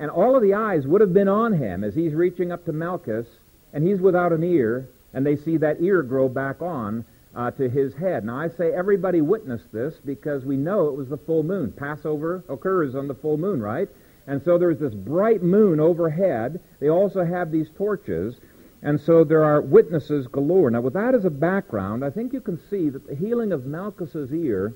And 0.00 0.10
all 0.10 0.34
of 0.34 0.42
the 0.42 0.54
eyes 0.54 0.86
would 0.86 1.02
have 1.02 1.12
been 1.12 1.28
on 1.28 1.52
him 1.52 1.84
as 1.84 1.94
he's 1.94 2.14
reaching 2.14 2.50
up 2.50 2.64
to 2.64 2.72
Malchus, 2.72 3.26
and 3.74 3.86
he's 3.86 4.00
without 4.00 4.32
an 4.32 4.42
ear, 4.42 4.88
and 5.12 5.26
they 5.26 5.36
see 5.36 5.58
that 5.58 5.82
ear 5.82 6.02
grow 6.02 6.26
back 6.26 6.62
on 6.62 7.04
uh, 7.36 7.50
to 7.52 7.68
his 7.68 7.94
head. 7.94 8.24
Now, 8.24 8.40
I 8.40 8.48
say 8.48 8.72
everybody 8.72 9.20
witnessed 9.20 9.70
this 9.72 9.94
because 10.04 10.46
we 10.46 10.56
know 10.56 10.88
it 10.88 10.96
was 10.96 11.10
the 11.10 11.18
full 11.18 11.42
moon. 11.42 11.72
Passover 11.72 12.42
occurs 12.48 12.94
on 12.94 13.08
the 13.08 13.14
full 13.14 13.36
moon, 13.36 13.60
right? 13.60 13.88
And 14.26 14.42
so 14.42 14.56
there's 14.56 14.78
this 14.78 14.94
bright 14.94 15.42
moon 15.42 15.78
overhead. 15.80 16.60
They 16.80 16.88
also 16.88 17.22
have 17.22 17.50
these 17.50 17.68
torches. 17.76 18.36
And 18.82 18.98
so 18.98 19.22
there 19.22 19.44
are 19.44 19.60
witnesses 19.60 20.26
galore. 20.28 20.70
Now, 20.70 20.80
with 20.80 20.94
that 20.94 21.14
as 21.14 21.26
a 21.26 21.30
background, 21.30 22.04
I 22.04 22.10
think 22.10 22.32
you 22.32 22.40
can 22.40 22.58
see 22.70 22.88
that 22.88 23.06
the 23.06 23.14
healing 23.14 23.52
of 23.52 23.66
Malchus's 23.66 24.32
ear 24.32 24.72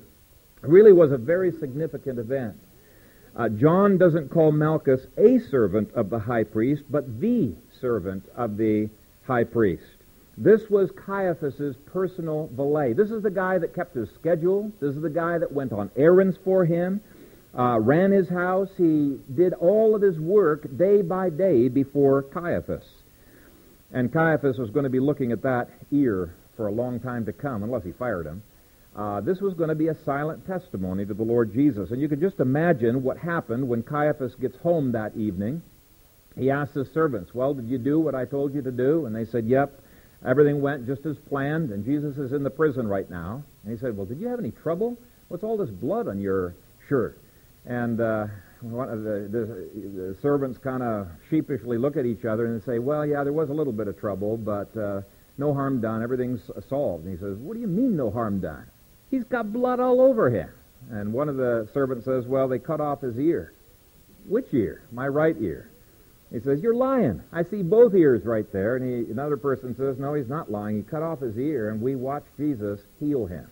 really 0.61 0.93
was 0.93 1.11
a 1.11 1.17
very 1.17 1.51
significant 1.51 2.19
event. 2.19 2.55
Uh, 3.35 3.49
John 3.49 3.97
doesn't 3.97 4.29
call 4.29 4.51
Malchus 4.51 5.07
a 5.17 5.39
servant 5.39 5.91
of 5.93 6.09
the 6.09 6.19
high 6.19 6.45
priest, 6.45 6.83
but 6.89 7.19
the 7.19 7.53
servant 7.81 8.23
of 8.35 8.55
the 8.55 8.89
high 9.27 9.43
priest. 9.43 9.83
This 10.37 10.69
was 10.69 10.89
Caiaphas's 10.91 11.75
personal 11.85 12.49
valet. 12.53 12.93
This 12.93 13.11
is 13.11 13.23
the 13.23 13.31
guy 13.31 13.57
that 13.57 13.75
kept 13.75 13.95
his 13.95 14.09
schedule. 14.11 14.71
This 14.79 14.95
is 14.95 15.01
the 15.01 15.09
guy 15.09 15.37
that 15.37 15.51
went 15.51 15.73
on 15.73 15.91
errands 15.97 16.37
for 16.43 16.65
him, 16.65 17.01
uh, 17.57 17.79
ran 17.79 18.11
his 18.11 18.29
house. 18.29 18.69
He 18.77 19.17
did 19.33 19.53
all 19.53 19.95
of 19.95 20.01
his 20.01 20.19
work 20.19 20.77
day 20.77 21.01
by 21.01 21.29
day 21.29 21.67
before 21.67 22.23
Caiaphas. 22.23 22.85
And 23.91 24.11
Caiaphas 24.11 24.57
was 24.57 24.69
going 24.69 24.83
to 24.83 24.89
be 24.89 24.99
looking 24.99 25.31
at 25.31 25.41
that 25.43 25.69
ear 25.91 26.35
for 26.55 26.67
a 26.67 26.71
long 26.71 26.99
time 26.99 27.25
to 27.25 27.33
come, 27.33 27.63
unless 27.63 27.83
he 27.83 27.91
fired 27.91 28.25
him. 28.25 28.43
Uh, 28.95 29.19
this 29.19 29.41
was 29.41 29.53
going 29.53 29.67
to 29.67 29.75
be 29.75 29.89
a 29.89 29.95
silent 30.05 30.45
testimony 30.47 31.05
to 31.05 31.13
the 31.13 31.23
Lord 31.23 31.53
Jesus. 31.53 31.91
And 31.91 32.01
you 32.01 32.07
can 32.07 32.21
just 32.21 32.39
imagine 32.39 33.03
what 33.03 33.17
happened 33.17 33.67
when 33.67 33.83
Caiaphas 33.83 34.35
gets 34.35 34.55
home 34.57 34.93
that 34.93 35.15
evening. 35.17 35.61
He 36.37 36.49
asked 36.49 36.73
his 36.73 36.87
servants, 36.93 37.33
Well, 37.33 37.53
did 37.53 37.67
you 37.67 37.77
do 37.77 37.99
what 37.99 38.15
I 38.15 38.25
told 38.25 38.53
you 38.53 38.61
to 38.61 38.71
do? 38.71 39.05
And 39.05 39.15
they 39.15 39.25
said, 39.25 39.45
Yep. 39.45 39.81
Everything 40.25 40.61
went 40.61 40.87
just 40.87 41.05
as 41.05 41.17
planned, 41.29 41.71
and 41.71 41.85
Jesus 41.85 42.17
is 42.17 42.31
in 42.31 42.41
the 42.41 42.49
prison 42.49 42.87
right 42.87 43.07
now. 43.09 43.43
And 43.63 43.71
he 43.71 43.77
said, 43.79 43.95
Well, 43.95 44.05
did 44.05 44.19
you 44.19 44.27
have 44.27 44.39
any 44.39 44.51
trouble? 44.51 44.97
What's 45.27 45.43
all 45.43 45.57
this 45.57 45.69
blood 45.69 46.07
on 46.07 46.19
your 46.19 46.55
shirt? 46.87 47.19
And 47.65 47.99
uh, 47.99 48.27
one 48.61 48.89
of 48.89 49.03
the, 49.03 49.27
the, 49.29 49.69
the 49.75 50.17
servants 50.21 50.57
kind 50.57 50.81
of 50.81 51.07
sheepishly 51.29 51.77
look 51.77 51.97
at 51.97 52.05
each 52.05 52.25
other 52.25 52.45
and 52.45 52.63
say, 52.63 52.79
Well, 52.79 53.05
yeah, 53.05 53.23
there 53.23 53.33
was 53.33 53.49
a 53.49 53.53
little 53.53 53.73
bit 53.73 53.87
of 53.87 53.99
trouble, 53.99 54.37
but 54.37 54.75
uh, 54.77 55.01
no 55.37 55.53
harm 55.53 55.81
done. 55.81 56.01
Everything's 56.01 56.41
solved. 56.69 57.05
And 57.05 57.13
he 57.13 57.19
says, 57.19 57.37
What 57.37 57.55
do 57.55 57.59
you 57.59 57.67
mean, 57.67 57.95
no 57.95 58.09
harm 58.09 58.39
done? 58.39 58.65
He's 59.15 59.23
got 59.23 59.53
blood 59.53 59.79
all 59.79 60.01
over 60.01 60.29
him. 60.29 60.49
And 60.91 61.13
one 61.13 61.29
of 61.29 61.37
the 61.37 61.69
servants 61.73 62.03
says, 62.03 62.25
Well, 62.25 62.49
they 62.49 62.59
cut 62.59 62.81
off 62.81 62.99
his 62.99 63.17
ear. 63.17 63.53
Which 64.27 64.47
ear? 64.51 64.83
My 64.91 65.07
right 65.07 65.37
ear. 65.39 65.69
He 66.33 66.41
says, 66.41 66.59
You're 66.61 66.75
lying. 66.75 67.21
I 67.31 67.43
see 67.45 67.61
both 67.61 67.95
ears 67.95 68.25
right 68.25 68.51
there. 68.51 68.75
And 68.75 69.05
he, 69.05 69.09
another 69.09 69.37
person 69.37 69.73
says, 69.77 69.97
No, 69.97 70.15
he's 70.15 70.27
not 70.27 70.51
lying. 70.51 70.75
He 70.75 70.83
cut 70.83 71.01
off 71.01 71.21
his 71.21 71.37
ear, 71.37 71.69
and 71.69 71.81
we 71.81 71.95
watched 71.95 72.27
Jesus 72.35 72.81
heal 72.99 73.25
him. 73.25 73.47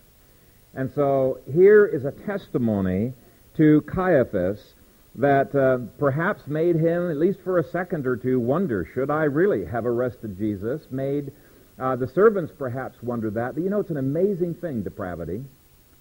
And 0.74 0.92
so 0.94 1.38
here 1.50 1.86
is 1.86 2.04
a 2.04 2.12
testimony 2.12 3.14
to 3.56 3.80
Caiaphas 3.86 4.74
that 5.14 5.54
uh, 5.54 5.78
perhaps 5.98 6.46
made 6.46 6.76
him, 6.76 7.10
at 7.10 7.16
least 7.16 7.38
for 7.42 7.58
a 7.58 7.70
second 7.70 8.06
or 8.06 8.16
two, 8.16 8.38
wonder, 8.38 8.86
should 8.92 9.10
I 9.10 9.24
really 9.24 9.64
have 9.64 9.86
arrested 9.86 10.36
Jesus? 10.36 10.82
Made 10.90 11.32
uh, 11.78 11.96
the 11.96 12.08
servants 12.08 12.52
perhaps 12.56 13.02
wonder 13.02 13.30
that. 13.30 13.54
But 13.54 13.64
you 13.64 13.70
know, 13.70 13.80
it's 13.80 13.90
an 13.90 13.96
amazing 13.96 14.54
thing, 14.54 14.82
depravity. 14.82 15.44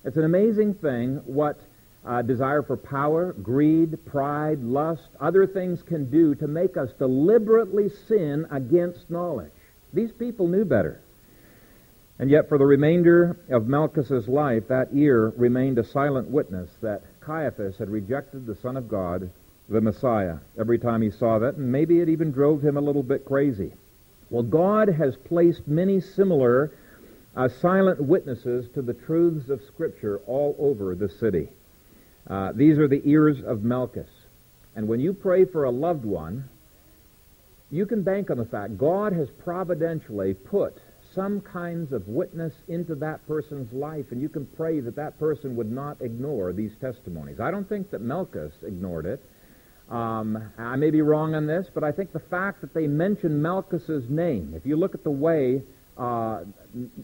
It's 0.04 0.18
an 0.18 0.26
amazing 0.26 0.76
thing 0.76 1.22
what 1.26 1.60
uh, 2.06 2.22
desire 2.22 2.62
for 2.62 2.76
power, 2.78 3.34
greed, 3.34 4.06
pride, 4.06 4.62
lust, 4.62 5.10
other 5.20 5.48
things 5.48 5.82
can 5.82 6.10
do 6.10 6.36
to 6.36 6.48
make 6.48 6.76
us 6.76 6.92
deliberately 7.00 7.90
sin 8.08 8.46
against 8.52 9.10
knowledge. 9.10 9.52
These 9.94 10.12
people 10.12 10.48
knew 10.48 10.66
better. 10.66 11.02
And 12.20 12.30
yet, 12.30 12.48
for 12.48 12.58
the 12.58 12.66
remainder 12.66 13.38
of 13.50 13.68
Malchus's 13.68 14.28
life, 14.28 14.68
that 14.68 14.90
ear 14.94 15.34
remained 15.36 15.80
a 15.80 15.84
silent 15.84 16.28
witness 16.28 16.70
that 16.82 17.04
Caiaphas 17.22 17.78
had 17.78 17.90
rejected 17.90 18.46
the 18.46 18.56
Son 18.56 18.78
of 18.78 18.88
God, 18.88 19.30
the 19.70 19.82
Messiah, 19.82 20.38
every 20.60 20.78
time 20.78 21.02
he 21.02 21.10
saw 21.10 21.40
that, 21.40 21.56
and 21.56 21.72
maybe 21.72 22.00
it 22.02 22.10
even 22.10 22.32
drove 22.32 22.64
him 22.64 22.78
a 22.78 22.82
little 22.82 23.02
bit 23.02 23.26
crazy. 23.26 23.74
Well, 24.34 24.42
God 24.42 24.90
has 24.90 25.16
placed 25.16 25.68
many 25.68 26.02
similar 26.02 26.72
uh, 27.36 27.50
silent 27.50 28.02
witnesses 28.02 28.68
to 28.74 28.82
the 28.82 28.96
truths 28.96 29.48
of 29.52 29.62
Scripture 29.62 30.22
all 30.26 30.56
over 30.58 30.96
the 30.96 31.08
city. 31.08 31.50
Uh, 32.28 32.52
these 32.52 32.80
are 32.80 32.88
the 32.88 33.08
ears 33.08 33.44
of 33.46 33.64
Malchus. 33.64 34.10
And 34.76 34.88
when 34.88 35.00
you 35.00 35.14
pray 35.14 35.46
for 35.46 35.66
a 35.66 35.70
loved 35.70 36.04
one, 36.04 36.50
you 37.70 37.86
can 37.86 38.02
bank 38.02 38.32
on 38.32 38.38
the 38.38 38.46
fact 38.46 38.76
God 38.76 39.14
has 39.14 39.30
providentially 39.30 40.34
put 40.34 40.80
some 41.14 41.40
kinds 41.40 41.94
of 41.94 42.08
witness 42.08 42.54
into 42.68 42.96
that 42.96 43.28
person's 43.28 43.72
life, 43.72 44.08
and 44.10 44.20
you 44.20 44.30
can 44.30 44.48
pray 44.58 44.80
that 44.80 44.96
that 44.96 45.20
person 45.20 45.56
would 45.58 45.72
not 45.72 46.02
ignore 46.02 46.54
these 46.54 46.76
testimonies. 46.82 47.40
I 47.40 47.52
don't 47.52 47.70
think 47.70 47.92
that 47.92 48.02
Malchus 48.02 48.54
ignored 48.66 49.06
it. 49.06 49.24
Um, 49.90 50.52
I 50.58 50.76
may 50.76 50.90
be 50.90 51.02
wrong 51.02 51.36
on 51.36 51.46
this, 51.46 51.68
but 51.74 51.84
I 51.84 51.92
think 51.92 52.14
the 52.14 52.20
fact 52.20 52.62
that 52.62 52.74
they 52.74 52.88
mention 52.88 53.42
Malchus's 53.42 54.10
name, 54.10 54.54
if 54.56 54.66
you 54.66 54.76
look 54.76 54.96
at 54.96 55.04
the 55.04 55.12
way 55.12 55.62
uh, 55.98 56.44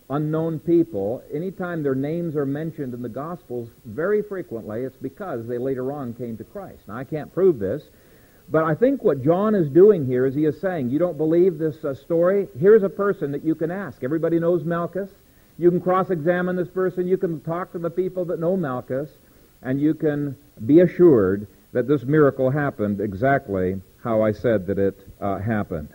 unknown 0.09 0.59
people, 0.59 1.21
anytime 1.31 1.83
their 1.83 1.93
names 1.93 2.35
are 2.35 2.45
mentioned 2.45 2.93
in 2.93 3.01
the 3.01 3.09
Gospels, 3.09 3.69
very 3.85 4.23
frequently 4.23 4.81
it's 4.81 4.95
because 4.97 5.45
they 5.45 5.57
later 5.57 5.91
on 5.91 6.13
came 6.13 6.37
to 6.37 6.43
Christ. 6.43 6.81
Now, 6.87 6.97
I 6.97 7.03
can't 7.03 7.31
prove 7.31 7.59
this, 7.59 7.83
but 8.49 8.63
I 8.63 8.73
think 8.73 9.03
what 9.03 9.23
John 9.23 9.53
is 9.53 9.69
doing 9.69 10.07
here 10.07 10.25
is 10.25 10.33
he 10.33 10.45
is 10.45 10.59
saying, 10.59 10.89
you 10.89 10.97
don't 10.97 11.17
believe 11.17 11.59
this 11.59 11.85
uh, 11.85 11.93
story? 11.93 12.47
Here's 12.59 12.81
a 12.81 12.89
person 12.89 13.31
that 13.33 13.43
you 13.43 13.53
can 13.53 13.69
ask. 13.69 14.03
Everybody 14.03 14.39
knows 14.39 14.63
Malchus. 14.63 15.11
You 15.59 15.69
can 15.69 15.81
cross-examine 15.81 16.55
this 16.55 16.69
person. 16.69 17.07
You 17.07 17.17
can 17.17 17.41
talk 17.41 17.73
to 17.73 17.79
the 17.79 17.91
people 17.91 18.25
that 18.25 18.39
know 18.39 18.57
Malchus, 18.57 19.09
and 19.61 19.79
you 19.79 19.93
can 19.93 20.35
be 20.65 20.79
assured 20.79 21.45
that 21.71 21.87
this 21.87 22.03
miracle 22.03 22.49
happened 22.49 22.99
exactly 22.99 23.81
how 24.03 24.21
I 24.21 24.31
said 24.31 24.67
that 24.67 24.79
it 24.79 24.97
uh, 25.19 25.39
happened. 25.39 25.89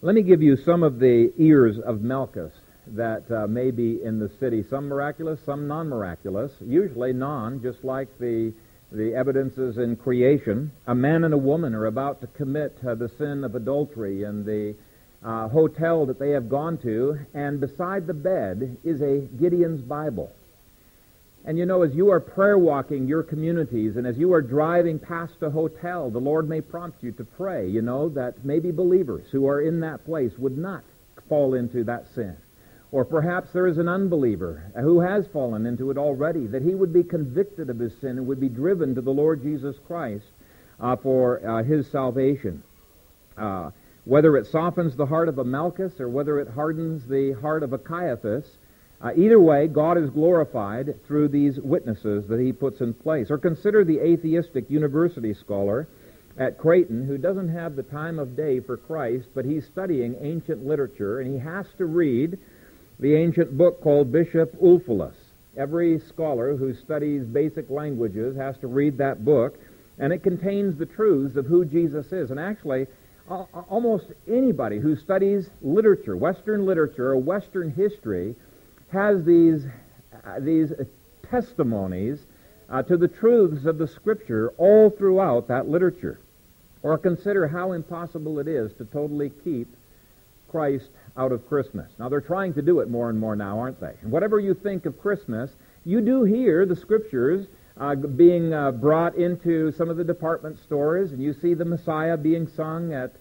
Let 0.00 0.14
me 0.14 0.22
give 0.22 0.42
you 0.42 0.56
some 0.56 0.82
of 0.82 0.98
the 0.98 1.32
ears 1.38 1.78
of 1.78 2.02
Malchus 2.02 2.52
that 2.88 3.30
uh, 3.30 3.46
may 3.46 3.70
be 3.70 4.02
in 4.02 4.18
the 4.18 4.30
city. 4.40 4.64
Some 4.68 4.88
miraculous, 4.88 5.38
some 5.46 5.68
non-miraculous. 5.68 6.52
Usually 6.60 7.12
non, 7.12 7.62
just 7.62 7.84
like 7.84 8.08
the 8.18 8.52
the 8.90 9.14
evidences 9.14 9.78
in 9.78 9.96
creation. 9.96 10.70
A 10.86 10.94
man 10.94 11.24
and 11.24 11.32
a 11.32 11.38
woman 11.38 11.74
are 11.74 11.86
about 11.86 12.20
to 12.20 12.26
commit 12.26 12.76
uh, 12.86 12.94
the 12.94 13.08
sin 13.08 13.42
of 13.42 13.54
adultery 13.54 14.24
in 14.24 14.44
the 14.44 14.74
uh, 15.24 15.48
hotel 15.48 16.04
that 16.06 16.18
they 16.18 16.30
have 16.30 16.48
gone 16.48 16.76
to, 16.78 17.18
and 17.32 17.60
beside 17.60 18.06
the 18.06 18.14
bed 18.14 18.76
is 18.84 19.00
a 19.00 19.20
Gideon's 19.38 19.80
Bible. 19.80 20.30
And 21.44 21.58
you 21.58 21.66
know, 21.66 21.82
as 21.82 21.94
you 21.94 22.10
are 22.10 22.20
prayer 22.20 22.56
walking 22.56 23.08
your 23.08 23.24
communities 23.24 23.96
and 23.96 24.06
as 24.06 24.16
you 24.16 24.32
are 24.32 24.42
driving 24.42 24.98
past 24.98 25.42
a 25.42 25.50
hotel, 25.50 26.08
the 26.08 26.18
Lord 26.18 26.48
may 26.48 26.60
prompt 26.60 27.02
you 27.02 27.10
to 27.12 27.24
pray, 27.24 27.68
you 27.68 27.82
know, 27.82 28.08
that 28.10 28.44
maybe 28.44 28.70
believers 28.70 29.26
who 29.32 29.48
are 29.48 29.60
in 29.60 29.80
that 29.80 30.04
place 30.04 30.32
would 30.38 30.56
not 30.56 30.84
fall 31.28 31.54
into 31.54 31.82
that 31.84 32.06
sin. 32.14 32.36
Or 32.92 33.04
perhaps 33.04 33.50
there 33.52 33.66
is 33.66 33.78
an 33.78 33.88
unbeliever 33.88 34.70
who 34.76 35.00
has 35.00 35.26
fallen 35.32 35.66
into 35.66 35.90
it 35.90 35.98
already, 35.98 36.46
that 36.46 36.62
he 36.62 36.74
would 36.74 36.92
be 36.92 37.02
convicted 37.02 37.70
of 37.70 37.78
his 37.78 37.92
sin 38.00 38.18
and 38.18 38.26
would 38.26 38.40
be 38.40 38.50
driven 38.50 38.94
to 38.94 39.00
the 39.00 39.10
Lord 39.10 39.42
Jesus 39.42 39.76
Christ 39.86 40.26
uh, 40.78 40.94
for 40.96 41.44
uh, 41.44 41.64
his 41.64 41.90
salvation. 41.90 42.62
Uh, 43.36 43.70
whether 44.04 44.36
it 44.36 44.46
softens 44.46 44.94
the 44.94 45.06
heart 45.06 45.28
of 45.28 45.38
a 45.38 45.44
Malchus 45.44 45.98
or 46.00 46.08
whether 46.08 46.38
it 46.38 46.48
hardens 46.48 47.06
the 47.08 47.32
heart 47.40 47.62
of 47.62 47.72
a 47.72 47.78
Caiaphas, 47.78 48.44
uh, 49.02 49.10
either 49.16 49.40
way, 49.40 49.66
God 49.66 49.98
is 49.98 50.10
glorified 50.10 51.04
through 51.06 51.28
these 51.28 51.58
witnesses 51.58 52.28
that 52.28 52.38
he 52.38 52.52
puts 52.52 52.80
in 52.80 52.94
place. 52.94 53.30
Or 53.30 53.38
consider 53.38 53.84
the 53.84 53.98
atheistic 53.98 54.70
university 54.70 55.34
scholar 55.34 55.88
at 56.38 56.56
Creighton 56.56 57.06
who 57.06 57.18
doesn't 57.18 57.48
have 57.48 57.74
the 57.74 57.82
time 57.82 58.18
of 58.18 58.36
day 58.36 58.60
for 58.60 58.76
Christ, 58.76 59.28
but 59.34 59.44
he's 59.44 59.66
studying 59.66 60.16
ancient 60.20 60.64
literature 60.64 61.20
and 61.20 61.32
he 61.32 61.38
has 61.38 61.66
to 61.78 61.86
read 61.86 62.38
the 63.00 63.16
ancient 63.16 63.58
book 63.58 63.82
called 63.82 64.12
Bishop 64.12 64.54
Ulfilas. 64.60 65.16
Every 65.56 65.98
scholar 65.98 66.56
who 66.56 66.72
studies 66.72 67.24
basic 67.24 67.68
languages 67.68 68.36
has 68.36 68.56
to 68.58 68.68
read 68.68 68.96
that 68.98 69.24
book, 69.24 69.58
and 69.98 70.12
it 70.12 70.22
contains 70.22 70.78
the 70.78 70.86
truths 70.86 71.36
of 71.36 71.44
who 71.46 71.64
Jesus 71.64 72.12
is. 72.12 72.30
And 72.30 72.40
actually, 72.40 72.86
almost 73.28 74.06
anybody 74.26 74.78
who 74.78 74.96
studies 74.96 75.50
literature, 75.60 76.16
Western 76.16 76.64
literature 76.64 77.10
or 77.10 77.18
Western 77.18 77.70
history, 77.70 78.34
has 78.92 79.24
these, 79.24 79.64
uh, 80.24 80.40
these 80.40 80.72
testimonies 81.30 82.18
uh, 82.68 82.82
to 82.82 82.96
the 82.96 83.08
truths 83.08 83.64
of 83.64 83.78
the 83.78 83.88
Scripture 83.88 84.52
all 84.58 84.90
throughout 84.90 85.48
that 85.48 85.68
literature. 85.68 86.20
Or 86.82 86.98
consider 86.98 87.46
how 87.48 87.72
impossible 87.72 88.38
it 88.38 88.48
is 88.48 88.72
to 88.74 88.84
totally 88.84 89.30
keep 89.44 89.68
Christ 90.50 90.90
out 91.16 91.32
of 91.32 91.48
Christmas. 91.48 91.90
Now, 91.98 92.08
they're 92.08 92.20
trying 92.20 92.54
to 92.54 92.62
do 92.62 92.80
it 92.80 92.88
more 92.88 93.08
and 93.08 93.18
more 93.18 93.36
now, 93.36 93.58
aren't 93.58 93.80
they? 93.80 93.94
And 94.02 94.10
whatever 94.10 94.40
you 94.40 94.54
think 94.54 94.84
of 94.86 95.00
Christmas, 95.00 95.50
you 95.84 96.00
do 96.00 96.24
hear 96.24 96.66
the 96.66 96.76
Scriptures 96.76 97.46
uh, 97.78 97.94
being 97.94 98.52
uh, 98.52 98.72
brought 98.72 99.14
into 99.14 99.72
some 99.72 99.88
of 99.88 99.96
the 99.96 100.04
department 100.04 100.58
stores, 100.58 101.12
and 101.12 101.22
you 101.22 101.32
see 101.32 101.54
the 101.54 101.64
Messiah 101.64 102.16
being 102.16 102.46
sung 102.46 102.92
at 102.92 103.12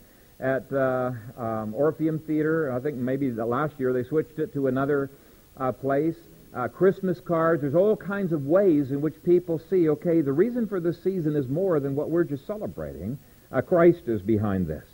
at 0.41 0.73
uh, 0.73 1.11
um, 1.37 1.73
Orpheum 1.75 2.17
Theater. 2.19 2.73
I 2.73 2.79
think 2.79 2.97
maybe 2.97 3.29
the 3.29 3.45
last 3.45 3.75
year 3.79 3.93
they 3.93 4.03
switched 4.03 4.39
it 4.39 4.51
to 4.53 4.67
another 4.67 5.11
uh, 5.57 5.71
place. 5.71 6.15
uh, 6.53 6.67
Christmas 6.67 7.19
cards. 7.19 7.61
There's 7.61 7.75
all 7.75 7.95
kinds 7.95 8.33
of 8.33 8.45
ways 8.45 8.91
in 8.91 9.01
which 9.01 9.23
people 9.23 9.59
see, 9.69 9.89
okay, 9.89 10.21
the 10.21 10.33
reason 10.33 10.67
for 10.67 10.79
this 10.79 11.01
season 11.01 11.35
is 11.35 11.47
more 11.47 11.79
than 11.79 11.95
what 11.95 12.09
we're 12.09 12.23
just 12.23 12.45
celebrating. 12.45 13.17
Uh, 13.51 13.61
Christ 13.61 14.07
is 14.07 14.21
behind 14.21 14.67
this. 14.67 14.85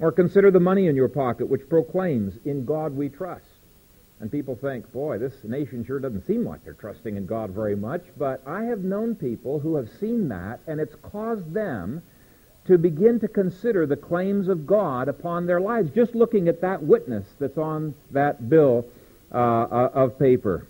Or 0.00 0.10
consider 0.10 0.50
the 0.50 0.60
money 0.60 0.88
in 0.88 0.96
your 0.96 1.08
pocket, 1.08 1.46
which 1.46 1.68
proclaims, 1.68 2.38
In 2.44 2.64
God 2.64 2.96
we 2.96 3.08
trust. 3.08 3.44
And 4.20 4.30
people 4.30 4.56
think, 4.56 4.90
boy, 4.92 5.18
this 5.18 5.44
nation 5.44 5.84
sure 5.84 6.00
doesn't 6.00 6.26
seem 6.26 6.46
like 6.46 6.64
they're 6.64 6.72
trusting 6.72 7.16
in 7.16 7.26
God 7.26 7.50
very 7.50 7.76
much. 7.76 8.02
But 8.16 8.42
I 8.46 8.64
have 8.64 8.80
known 8.80 9.14
people 9.14 9.60
who 9.60 9.76
have 9.76 9.90
seen 10.00 10.28
that, 10.28 10.60
and 10.66 10.80
it's 10.80 10.94
caused 11.02 11.52
them 11.52 12.02
to 12.66 12.78
begin 12.78 13.20
to 13.20 13.28
consider 13.28 13.86
the 13.86 13.96
claims 13.96 14.48
of 14.48 14.66
God 14.66 15.08
upon 15.08 15.44
their 15.44 15.60
lives, 15.60 15.90
just 15.90 16.14
looking 16.14 16.48
at 16.48 16.62
that 16.62 16.82
witness 16.82 17.26
that's 17.38 17.58
on 17.58 17.94
that 18.12 18.48
bill 18.48 18.86
uh 19.40 19.90
of 19.94 20.18
paper. 20.18 20.66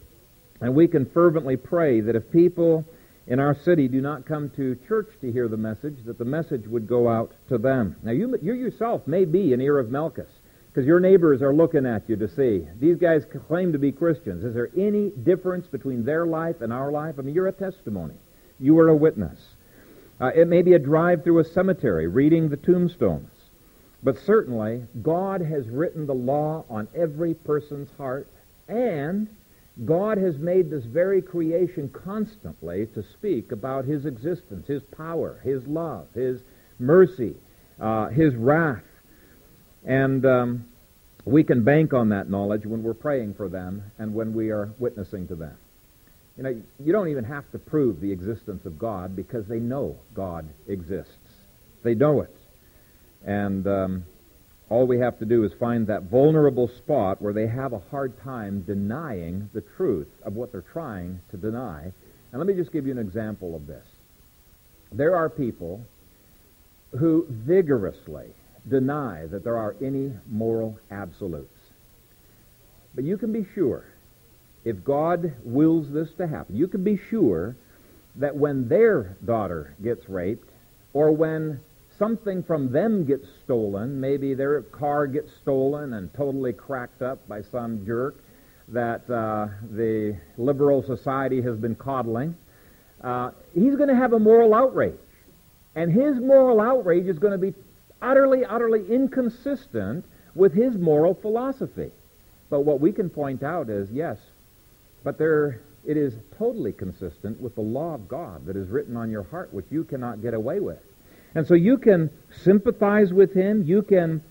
And 0.61 0.75
we 0.75 0.89
can 0.89 1.05
fervently 1.07 1.57
pray 1.57 2.01
that 2.01 2.17
if 2.17 2.31
people 2.31 2.85
in 3.27 3.41
our 3.41 3.55
city 3.55 3.89
do 3.89 4.01
not 4.01 4.27
come 4.27 4.51
to 4.51 4.77
church 4.87 5.09
to 5.21 5.33
hear 5.33 5.49
the 5.49 5.57
message, 5.57 5.97
that 6.05 6.19
the 6.19 6.25
message 6.25 6.67
would 6.67 6.87
go 6.87 7.09
out 7.09 7.33
to 7.49 7.59
them. 7.59 7.97
Now, 8.03 8.13
you, 8.13 8.39
you 8.43 8.55
yourself 8.55 9.07
may 9.07 9.25
be 9.25 9.53
an 9.53 9.61
ear 9.61 9.79
of 9.79 9.91
Malchus, 9.91 10.31
because 10.69 10.87
your 10.87 11.01
neighbors 11.01 11.41
are 11.41 11.55
looking 11.55 11.87
at 11.87 12.09
you 12.09 12.17
to 12.17 12.29
see. 12.29 12.67
These 12.81 12.97
guys 12.97 13.25
claim 13.47 13.73
to 13.73 13.79
be 13.79 13.93
Christians. 13.93 14.45
Is 14.45 14.55
there 14.55 14.71
any 14.77 15.11
difference 15.11 15.67
between 15.67 16.05
their 16.05 16.27
life 16.27 16.61
and 16.61 16.73
our 16.73 16.91
life? 16.91 17.15
I 17.19 17.23
mean, 17.23 17.35
you're 17.35 17.49
a 17.49 17.53
testimony. 17.53 18.15
You 18.59 18.79
are 18.81 18.89
a 18.89 18.97
witness. 18.97 19.39
Uh, 20.21 20.31
it 20.35 20.49
may 20.49 20.63
be 20.63 20.75
a 20.75 20.79
drive 20.79 21.25
through 21.25 21.39
a 21.39 21.45
cemetery, 21.45 22.07
reading 22.07 22.49
the 22.49 22.57
tombstones. 22.57 23.31
But 24.03 24.19
certainly, 24.19 24.83
God 25.03 25.41
has 25.41 25.69
written 25.69 26.07
the 26.07 26.15
law 26.15 26.65
on 26.69 26.89
every 26.95 27.35
person's 27.35 27.91
heart, 27.97 28.29
and 28.69 29.29
God 29.85 30.19
has 30.19 30.39
made 30.39 30.71
this 30.71 30.85
very 30.85 31.21
creation 31.21 31.89
constantly 31.89 32.87
to 32.95 33.03
speak 33.03 33.51
about 33.51 33.85
His 33.85 34.07
existence, 34.07 34.67
His 34.67 34.83
power, 34.83 35.41
His 35.43 35.67
love, 35.67 36.07
His 36.15 36.41
mercy, 36.79 37.35
uh, 37.81 38.09
His 38.09 38.35
wrath. 38.37 38.85
And 39.85 40.25
um, 40.25 40.65
we 41.25 41.43
can 41.43 41.65
bank 41.65 41.93
on 41.93 42.11
that 42.11 42.31
knowledge 42.31 42.65
when 42.67 42.83
we're 42.83 42.95
praying 42.95 43.35
for 43.35 43.49
them 43.49 43.83
and 43.99 44.15
when 44.15 44.33
we 44.33 44.51
are 44.51 44.73
witnessing 44.79 45.27
to 45.29 45.35
them. 45.35 45.57
You 46.37 46.43
know, 46.43 46.63
you 46.81 46.93
don't 46.93 47.09
even 47.09 47.25
have 47.25 47.51
to 47.53 47.59
prove 47.59 48.01
the 48.01 48.11
existence 48.11 48.65
of 48.67 48.79
God 48.79 49.15
because 49.15 49.47
they 49.47 49.61
know 49.61 49.99
God 50.15 50.49
exists. 50.69 51.13
They 51.83 51.95
know 51.95 52.23
it. 52.23 52.37
And 53.25 53.67
um, 53.67 54.05
all 54.71 54.87
we 54.87 54.99
have 54.99 55.19
to 55.19 55.25
do 55.25 55.45
is 55.45 55.53
find 55.53 55.87
that 55.87 56.05
vulnerable 56.05 56.69
spot 56.69 57.21
where 57.21 57.33
they 57.33 57.47
have 57.47 57.73
a 57.73 57.83
hard 57.91 58.19
time 58.23 58.63
denying 58.63 59.51
the 59.53 59.61
truth 59.77 60.09
of 60.25 60.35
what 60.35 60.53
they're 60.53 60.65
trying 60.73 61.21
to 61.31 61.37
deny. 61.37 61.93
And 62.33 62.41
let 62.41 62.47
me 62.47 62.55
just 62.55 62.73
give 62.73 62.87
you 62.87 62.93
an 62.93 62.99
example 62.99 63.55
of 63.55 63.67
this. 63.67 63.85
There 64.91 65.17
are 65.17 65.29
people 65.29 65.85
who 66.99 67.27
vigorously 67.29 68.29
deny 68.69 69.27
that 69.27 69.45
there 69.45 69.57
are 69.57 69.77
any 69.83 70.13
moral 70.31 70.79
absolutes. 70.91 71.51
But 72.95 73.05
you 73.05 73.19
can 73.19 73.33
be 73.33 73.45
sure, 73.55 73.85
if 74.65 74.83
God 74.83 75.35
wills 75.45 75.91
this 75.91 76.09
to 76.15 76.27
happen, 76.27 76.57
you 76.57 76.69
can 76.69 76.83
be 76.83 76.99
sure 77.11 77.57
that 78.17 78.37
when 78.37 78.69
their 78.69 79.17
daughter 79.25 79.75
gets 79.83 80.09
raped, 80.09 80.49
or 80.93 81.11
when 81.11 81.61
something 81.99 82.43
from 82.43 82.73
them 82.73 83.05
gets 83.05 83.27
stolen. 83.45 84.01
Maybe 84.01 84.35
their 84.35 84.63
car 84.63 85.07
gets 85.07 85.31
stolen 85.43 85.95
and 85.95 86.13
totally 86.15 86.53
cracked 86.53 87.03
up 87.03 87.27
by 87.29 87.43
some 87.43 87.85
jerk 87.87 88.17
that 88.69 89.09
uh, 89.11 89.49
the 89.71 90.17
liberal 90.37 90.83
society 90.83 91.43
has 91.43 91.57
been 91.57 91.75
coddling. 91.75 92.37
Uh, 93.03 93.31
he's 93.53 93.77
going 93.77 93.89
to 93.89 93.97
have 93.97 94.13
a 94.13 94.19
moral 94.19 94.55
outrage. 94.55 94.95
And 95.75 95.93
his 95.93 96.19
moral 96.19 96.61
outrage 96.61 97.07
is 97.07 97.19
going 97.19 97.33
to 97.33 97.39
be 97.39 97.55
utterly, 98.01 98.45
utterly 98.45 98.87
inconsistent 98.89 100.05
with 100.35 100.53
his 100.53 100.75
moral 100.77 101.15
philosophy. 101.15 101.91
But 102.49 102.61
what 102.61 102.81
we 102.81 102.93
can 102.93 103.11
point 103.11 103.43
out 103.43 103.69
is, 103.69 103.91
yes, 103.91 104.19
but 105.03 105.19
there, 105.19 105.61
it 105.85 105.97
is 105.97 106.15
totally 106.39 106.73
consistent 106.73 107.41
with 107.41 107.55
the 107.55 107.61
law 107.61 107.95
of 107.95 108.09
God 108.09 108.47
that 108.47 108.57
is 108.57 108.69
written 108.69 108.97
on 108.97 109.11
your 109.11 109.25
heart, 109.25 109.53
which 109.53 109.67
you 109.71 109.85
cannot 109.85 110.23
get 110.23 110.35
away 110.35 110.61
with. 110.61 110.79
And 111.35 111.47
so 111.47 111.55
you 111.55 111.79
can 111.79 112.11
sympathize 112.31 113.13
with 113.13 113.33
him. 113.33 113.63
You 113.65 113.83
can, 113.83 114.23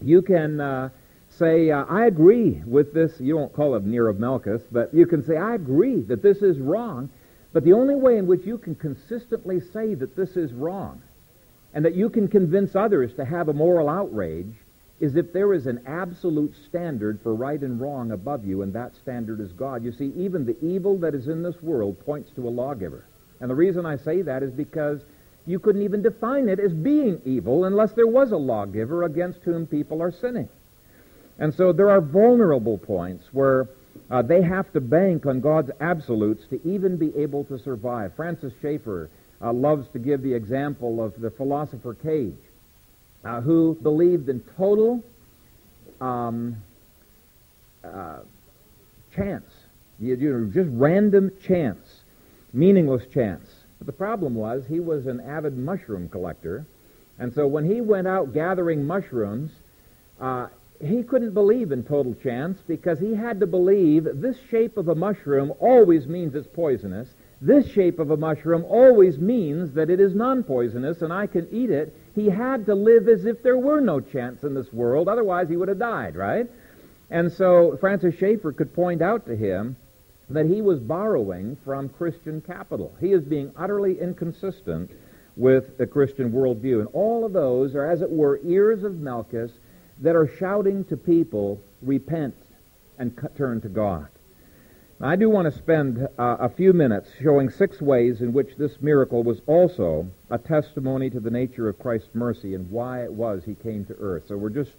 you 0.00 0.22
can 0.22 0.60
uh, 0.60 0.90
say, 1.28 1.70
uh, 1.70 1.84
I 1.84 2.06
agree 2.06 2.62
with 2.66 2.92
this. 2.92 3.18
You 3.18 3.36
won't 3.36 3.52
call 3.52 3.74
of 3.74 3.84
Malchus, 3.84 4.62
but 4.70 4.94
you 4.94 5.06
can 5.06 5.24
say, 5.24 5.36
I 5.36 5.54
agree 5.54 6.02
that 6.02 6.22
this 6.22 6.38
is 6.38 6.58
wrong. 6.58 7.10
But 7.52 7.64
the 7.64 7.72
only 7.72 7.94
way 7.94 8.18
in 8.18 8.26
which 8.26 8.44
you 8.44 8.58
can 8.58 8.74
consistently 8.74 9.60
say 9.60 9.94
that 9.94 10.16
this 10.16 10.36
is 10.36 10.52
wrong 10.52 11.02
and 11.72 11.84
that 11.84 11.94
you 11.94 12.08
can 12.08 12.28
convince 12.28 12.76
others 12.76 13.14
to 13.14 13.24
have 13.24 13.48
a 13.48 13.52
moral 13.52 13.88
outrage 13.88 14.54
is 15.00 15.16
if 15.16 15.32
there 15.32 15.52
is 15.52 15.66
an 15.66 15.82
absolute 15.86 16.54
standard 16.66 17.20
for 17.22 17.34
right 17.34 17.60
and 17.60 17.80
wrong 17.80 18.12
above 18.12 18.44
you, 18.44 18.62
and 18.62 18.72
that 18.72 18.96
standard 18.96 19.40
is 19.40 19.52
God. 19.52 19.84
You 19.84 19.92
see, 19.92 20.12
even 20.16 20.46
the 20.46 20.56
evil 20.64 20.96
that 20.98 21.14
is 21.14 21.26
in 21.26 21.42
this 21.42 21.60
world 21.62 21.98
points 22.04 22.30
to 22.36 22.46
a 22.46 22.50
lawgiver. 22.50 23.04
And 23.40 23.50
the 23.50 23.56
reason 23.56 23.84
I 23.84 23.96
say 23.96 24.22
that 24.22 24.42
is 24.44 24.52
because 24.52 25.02
you 25.46 25.58
couldn't 25.58 25.82
even 25.82 26.02
define 26.02 26.48
it 26.48 26.58
as 26.58 26.72
being 26.72 27.20
evil 27.24 27.64
unless 27.64 27.92
there 27.92 28.06
was 28.06 28.32
a 28.32 28.36
lawgiver 28.36 29.04
against 29.04 29.40
whom 29.40 29.66
people 29.66 30.02
are 30.02 30.12
sinning. 30.12 30.48
And 31.38 31.52
so 31.54 31.72
there 31.72 31.90
are 31.90 32.00
vulnerable 32.00 32.78
points 32.78 33.26
where 33.32 33.68
uh, 34.10 34.22
they 34.22 34.42
have 34.42 34.72
to 34.72 34.80
bank 34.80 35.26
on 35.26 35.40
God's 35.40 35.70
absolutes 35.80 36.46
to 36.48 36.60
even 36.66 36.96
be 36.96 37.14
able 37.16 37.44
to 37.44 37.58
survive. 37.58 38.14
Francis 38.14 38.52
Schaeffer 38.62 39.10
uh, 39.42 39.52
loves 39.52 39.88
to 39.92 39.98
give 39.98 40.22
the 40.22 40.32
example 40.32 41.02
of 41.04 41.20
the 41.20 41.30
philosopher 41.30 41.94
Cage, 41.94 42.34
uh, 43.24 43.40
who 43.40 43.76
believed 43.82 44.28
in 44.28 44.40
total 44.56 45.02
um, 46.00 46.56
uh, 47.82 48.18
chance, 49.14 49.50
you, 50.00 50.16
you 50.16 50.32
know, 50.32 50.50
just 50.50 50.70
random 50.72 51.30
chance, 51.42 52.00
meaningless 52.52 53.06
chance. 53.12 53.48
But 53.78 53.86
the 53.86 53.92
problem 53.92 54.34
was 54.34 54.66
he 54.66 54.80
was 54.80 55.06
an 55.06 55.20
avid 55.20 55.56
mushroom 55.56 56.08
collector, 56.08 56.66
and 57.18 57.32
so 57.32 57.46
when 57.46 57.64
he 57.64 57.80
went 57.80 58.06
out 58.06 58.32
gathering 58.32 58.86
mushrooms, 58.86 59.52
uh, 60.20 60.48
he 60.80 61.02
couldn't 61.02 61.32
believe 61.32 61.72
in 61.72 61.84
total 61.84 62.14
chance 62.14 62.60
because 62.66 62.98
he 62.98 63.14
had 63.14 63.40
to 63.40 63.46
believe 63.46 64.08
this 64.14 64.36
shape 64.50 64.76
of 64.76 64.88
a 64.88 64.94
mushroom 64.94 65.52
always 65.60 66.06
means 66.06 66.34
it's 66.34 66.48
poisonous. 66.48 67.08
This 67.40 67.66
shape 67.66 67.98
of 67.98 68.10
a 68.10 68.16
mushroom 68.16 68.64
always 68.68 69.18
means 69.18 69.72
that 69.74 69.90
it 69.90 70.00
is 70.00 70.14
non-poisonous 70.14 71.02
and 71.02 71.12
I 71.12 71.26
can 71.26 71.48
eat 71.52 71.70
it. 71.70 71.94
He 72.14 72.28
had 72.28 72.66
to 72.66 72.74
live 72.74 73.08
as 73.08 73.24
if 73.24 73.42
there 73.42 73.58
were 73.58 73.80
no 73.80 74.00
chance 74.00 74.42
in 74.42 74.54
this 74.54 74.72
world, 74.72 75.08
otherwise 75.08 75.48
he 75.48 75.56
would 75.56 75.68
have 75.68 75.78
died, 75.78 76.16
right? 76.16 76.50
And 77.10 77.30
so 77.30 77.76
Francis 77.80 78.16
Schaeffer 78.16 78.52
could 78.52 78.74
point 78.74 79.02
out 79.02 79.26
to 79.26 79.36
him 79.36 79.76
that 80.30 80.46
he 80.46 80.62
was 80.62 80.80
borrowing 80.80 81.56
from 81.64 81.88
Christian 81.88 82.40
capital. 82.40 82.94
He 83.00 83.12
is 83.12 83.22
being 83.22 83.52
utterly 83.56 84.00
inconsistent 84.00 84.90
with 85.36 85.76
the 85.78 85.86
Christian 85.86 86.32
worldview. 86.32 86.80
And 86.80 86.88
all 86.92 87.24
of 87.24 87.32
those 87.32 87.74
are, 87.74 87.90
as 87.90 88.00
it 88.00 88.10
were, 88.10 88.40
ears 88.44 88.84
of 88.84 88.98
Malchus 89.00 89.52
that 90.00 90.16
are 90.16 90.28
shouting 90.38 90.84
to 90.86 90.96
people, 90.96 91.60
repent 91.82 92.34
and 92.98 93.16
turn 93.36 93.60
to 93.60 93.68
God. 93.68 94.08
Now, 95.00 95.08
I 95.08 95.16
do 95.16 95.28
want 95.28 95.52
to 95.52 95.58
spend 95.58 96.06
uh, 96.18 96.36
a 96.38 96.48
few 96.48 96.72
minutes 96.72 97.10
showing 97.20 97.50
six 97.50 97.80
ways 97.80 98.20
in 98.20 98.32
which 98.32 98.56
this 98.56 98.80
miracle 98.80 99.24
was 99.24 99.40
also 99.46 100.08
a 100.30 100.38
testimony 100.38 101.10
to 101.10 101.20
the 101.20 101.30
nature 101.30 101.68
of 101.68 101.78
Christ's 101.78 102.14
mercy 102.14 102.54
and 102.54 102.70
why 102.70 103.02
it 103.02 103.12
was 103.12 103.44
he 103.44 103.54
came 103.56 103.84
to 103.86 103.94
earth. 103.98 104.24
So 104.28 104.36
we're 104.36 104.50
just 104.50 104.72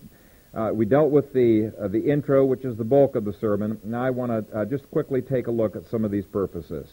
uh, 0.56 0.72
we 0.74 0.86
dealt 0.86 1.12
with 1.12 1.34
the 1.34 1.74
uh, 1.80 1.88
the 1.90 2.10
intro, 2.10 2.46
which 2.46 2.64
is 2.64 2.78
the 2.78 2.84
bulk 2.84 3.16
of 3.16 3.26
the 3.26 3.34
sermon. 3.34 3.80
Now 3.84 4.04
I 4.06 4.10
want 4.10 4.32
to 4.32 4.58
uh, 4.58 4.66
just 4.66 4.90
quickly 4.90 5.22
take 5.22 5.48
a 5.48 5.52
look 5.52 5.76
at 5.76 5.88
some 5.90 6.06
of 6.06 6.12
these 6.12 6.26
purposes. 6.26 6.88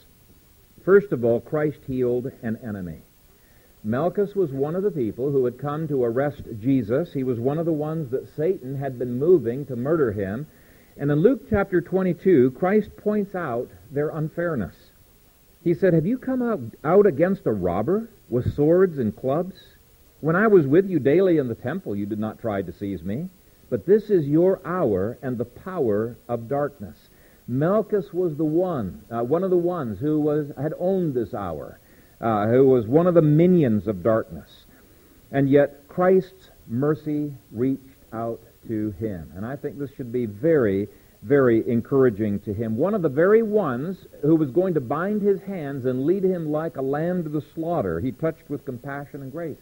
First 0.85 1.13
of 1.13 1.25
all, 1.25 1.41
Christ 1.41 1.79
healed 1.87 2.33
an 2.43 2.59
enemy. 2.65 2.99
Malchus 3.85 4.35
was 4.35 4.51
one 4.51 4.75
of 4.75 4.83
the 4.83 4.91
people 4.91 5.31
who 5.31 5.45
had 5.45 5.59
come 5.59 5.87
to 5.89 6.03
arrest 6.03 6.43
Jesus. 6.61 7.13
He 7.13 7.23
was 7.23 7.39
one 7.39 7.59
of 7.59 7.67
the 7.67 7.73
ones 7.73 8.11
that 8.11 8.35
Satan 8.37 8.77
had 8.77 8.99
been 8.99 9.19
moving 9.19 9.67
to 9.67 9.77
murder 9.77 10.13
him. 10.13 10.47
And 10.97 11.11
in 11.11 11.21
Luke 11.21 11.49
chapter 11.49 11.81
22, 11.81 12.53
Christ 12.53 12.97
points 12.97 13.35
out 13.35 13.71
their 13.91 14.11
unfairness. 14.11 14.75
He 15.65 15.75
said, 15.75 15.95
Have 15.95 16.07
you 16.07 16.19
come 16.19 16.43
out, 16.43 16.61
out 16.85 17.07
against 17.07 17.47
a 17.47 17.53
robber 17.53 18.09
with 18.29 18.55
swords 18.55 18.99
and 18.99 19.17
clubs? 19.17 19.55
When 20.21 20.37
I 20.37 20.49
was 20.49 20.67
with 20.67 20.89
you 20.89 20.99
daily 20.99 21.39
in 21.39 21.49
the 21.49 21.55
temple, 21.55 21.97
you 21.97 22.07
did 22.07 22.19
not 22.19 22.41
try 22.41 22.63
to 22.63 22.73
seize 22.73 23.03
me. 23.03 23.29
But 23.73 23.87
this 23.87 24.11
is 24.11 24.27
your 24.29 24.61
hour 24.67 25.17
and 25.23 25.39
the 25.39 25.47
power 25.47 26.19
of 26.29 26.47
darkness. 26.47 27.09
Malchus 27.49 28.13
was 28.13 28.37
the 28.37 28.45
one, 28.45 29.01
uh, 29.11 29.23
one 29.23 29.43
of 29.43 29.49
the 29.49 29.57
ones 29.57 29.99
who 29.99 30.21
was 30.21 30.53
had 30.61 30.75
owned 30.79 31.15
this 31.15 31.33
hour, 31.33 31.79
uh, 32.21 32.49
who 32.49 32.69
was 32.69 32.87
one 32.87 33.07
of 33.07 33.15
the 33.15 33.23
minions 33.23 33.87
of 33.89 34.03
darkness, 34.03 34.67
and 35.31 35.49
yet 35.49 35.89
Christ's 35.89 36.51
mercy 36.69 37.33
reached 37.51 37.81
out 38.13 38.41
to 38.69 38.91
him. 39.01 39.33
And 39.35 39.47
I 39.47 39.57
think 39.57 39.79
this 39.79 39.95
should 39.97 40.13
be 40.13 40.27
very, 40.27 40.87
very 41.23 41.67
encouraging 41.67 42.41
to 42.41 42.53
him. 42.53 42.77
One 42.77 42.95
of 42.95 43.01
the 43.01 43.09
very 43.09 43.43
ones 43.43 43.97
who 44.21 44.37
was 44.37 44.51
going 44.51 44.75
to 44.75 44.83
bind 44.83 45.23
his 45.23 45.41
hands 45.41 45.87
and 45.87 46.05
lead 46.05 46.25
him 46.25 46.53
like 46.53 46.77
a 46.77 46.83
lamb 46.83 47.23
to 47.23 47.31
the 47.31 47.43
slaughter, 47.55 48.01
he 48.01 48.13
touched 48.13 48.51
with 48.51 48.67
compassion 48.67 49.23
and 49.23 49.33
grace. 49.33 49.57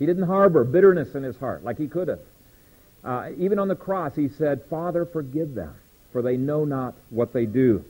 He 0.00 0.06
didn't 0.06 0.24
harbor 0.26 0.64
bitterness 0.64 1.14
in 1.14 1.22
his 1.22 1.36
heart 1.36 1.62
like 1.62 1.78
he 1.78 1.86
could 1.86 2.08
have. 2.08 2.18
Uh, 3.04 3.30
even 3.38 3.58
on 3.58 3.68
the 3.68 3.76
cross, 3.76 4.14
he 4.14 4.28
said, 4.28 4.62
Father, 4.68 5.06
forgive 5.06 5.54
them, 5.54 5.74
for 6.12 6.22
they 6.22 6.36
know 6.36 6.64
not 6.64 6.94
what 7.10 7.32
they 7.32 7.46
do. 7.46 7.84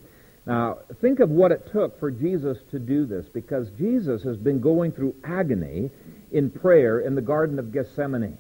Now, 0.46 0.78
think 1.00 1.20
of 1.20 1.30
what 1.30 1.52
it 1.52 1.70
took 1.72 1.98
for 1.98 2.10
Jesus 2.10 2.58
to 2.70 2.78
do 2.78 3.04
this, 3.04 3.26
because 3.26 3.68
Jesus 3.78 4.22
has 4.22 4.36
been 4.36 4.60
going 4.60 4.92
through 4.92 5.14
agony 5.24 5.90
in 6.32 6.50
prayer 6.50 7.00
in 7.00 7.14
the 7.14 7.22
Garden 7.22 7.58
of 7.58 7.72
Gethsemane 7.72 8.38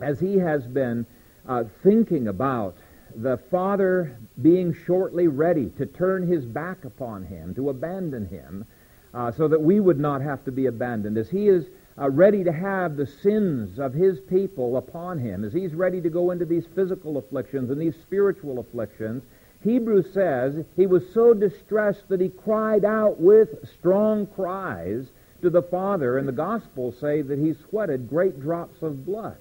as 0.00 0.18
he 0.20 0.36
has 0.38 0.64
been 0.64 1.06
uh, 1.48 1.64
thinking 1.82 2.28
about 2.28 2.76
the 3.16 3.36
Father 3.50 4.16
being 4.42 4.76
shortly 4.86 5.28
ready 5.28 5.70
to 5.78 5.86
turn 5.86 6.26
his 6.26 6.44
back 6.44 6.84
upon 6.84 7.24
him, 7.24 7.54
to 7.54 7.70
abandon 7.70 8.26
him, 8.26 8.64
uh, 9.12 9.30
so 9.30 9.46
that 9.46 9.60
we 9.60 9.78
would 9.78 9.98
not 9.98 10.20
have 10.20 10.44
to 10.44 10.52
be 10.52 10.66
abandoned, 10.66 11.16
as 11.16 11.30
he 11.30 11.48
is 11.48 11.64
uh, 11.98 12.10
ready 12.10 12.42
to 12.44 12.52
have 12.52 12.96
the 12.96 13.06
sins 13.06 13.78
of 13.78 13.94
his 13.94 14.18
people 14.20 14.76
upon 14.76 15.18
him, 15.18 15.44
as 15.44 15.52
he's 15.52 15.74
ready 15.74 16.00
to 16.00 16.10
go 16.10 16.30
into 16.30 16.44
these 16.44 16.66
physical 16.74 17.16
afflictions 17.16 17.70
and 17.70 17.80
these 17.80 17.94
spiritual 17.96 18.58
afflictions, 18.58 19.22
Hebrews 19.62 20.12
says 20.12 20.64
he 20.76 20.86
was 20.86 21.02
so 21.12 21.32
distressed 21.32 22.08
that 22.08 22.20
he 22.20 22.28
cried 22.28 22.84
out 22.84 23.18
with 23.18 23.68
strong 23.78 24.26
cries 24.26 25.06
to 25.42 25.50
the 25.50 25.62
Father, 25.62 26.18
and 26.18 26.26
the 26.26 26.32
Gospels 26.32 26.96
say 27.00 27.22
that 27.22 27.38
he 27.38 27.54
sweated 27.68 28.08
great 28.08 28.40
drops 28.40 28.82
of 28.82 29.06
blood. 29.06 29.36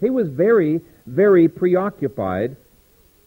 He 0.00 0.10
was 0.10 0.28
very, 0.28 0.80
very 1.06 1.48
preoccupied 1.48 2.56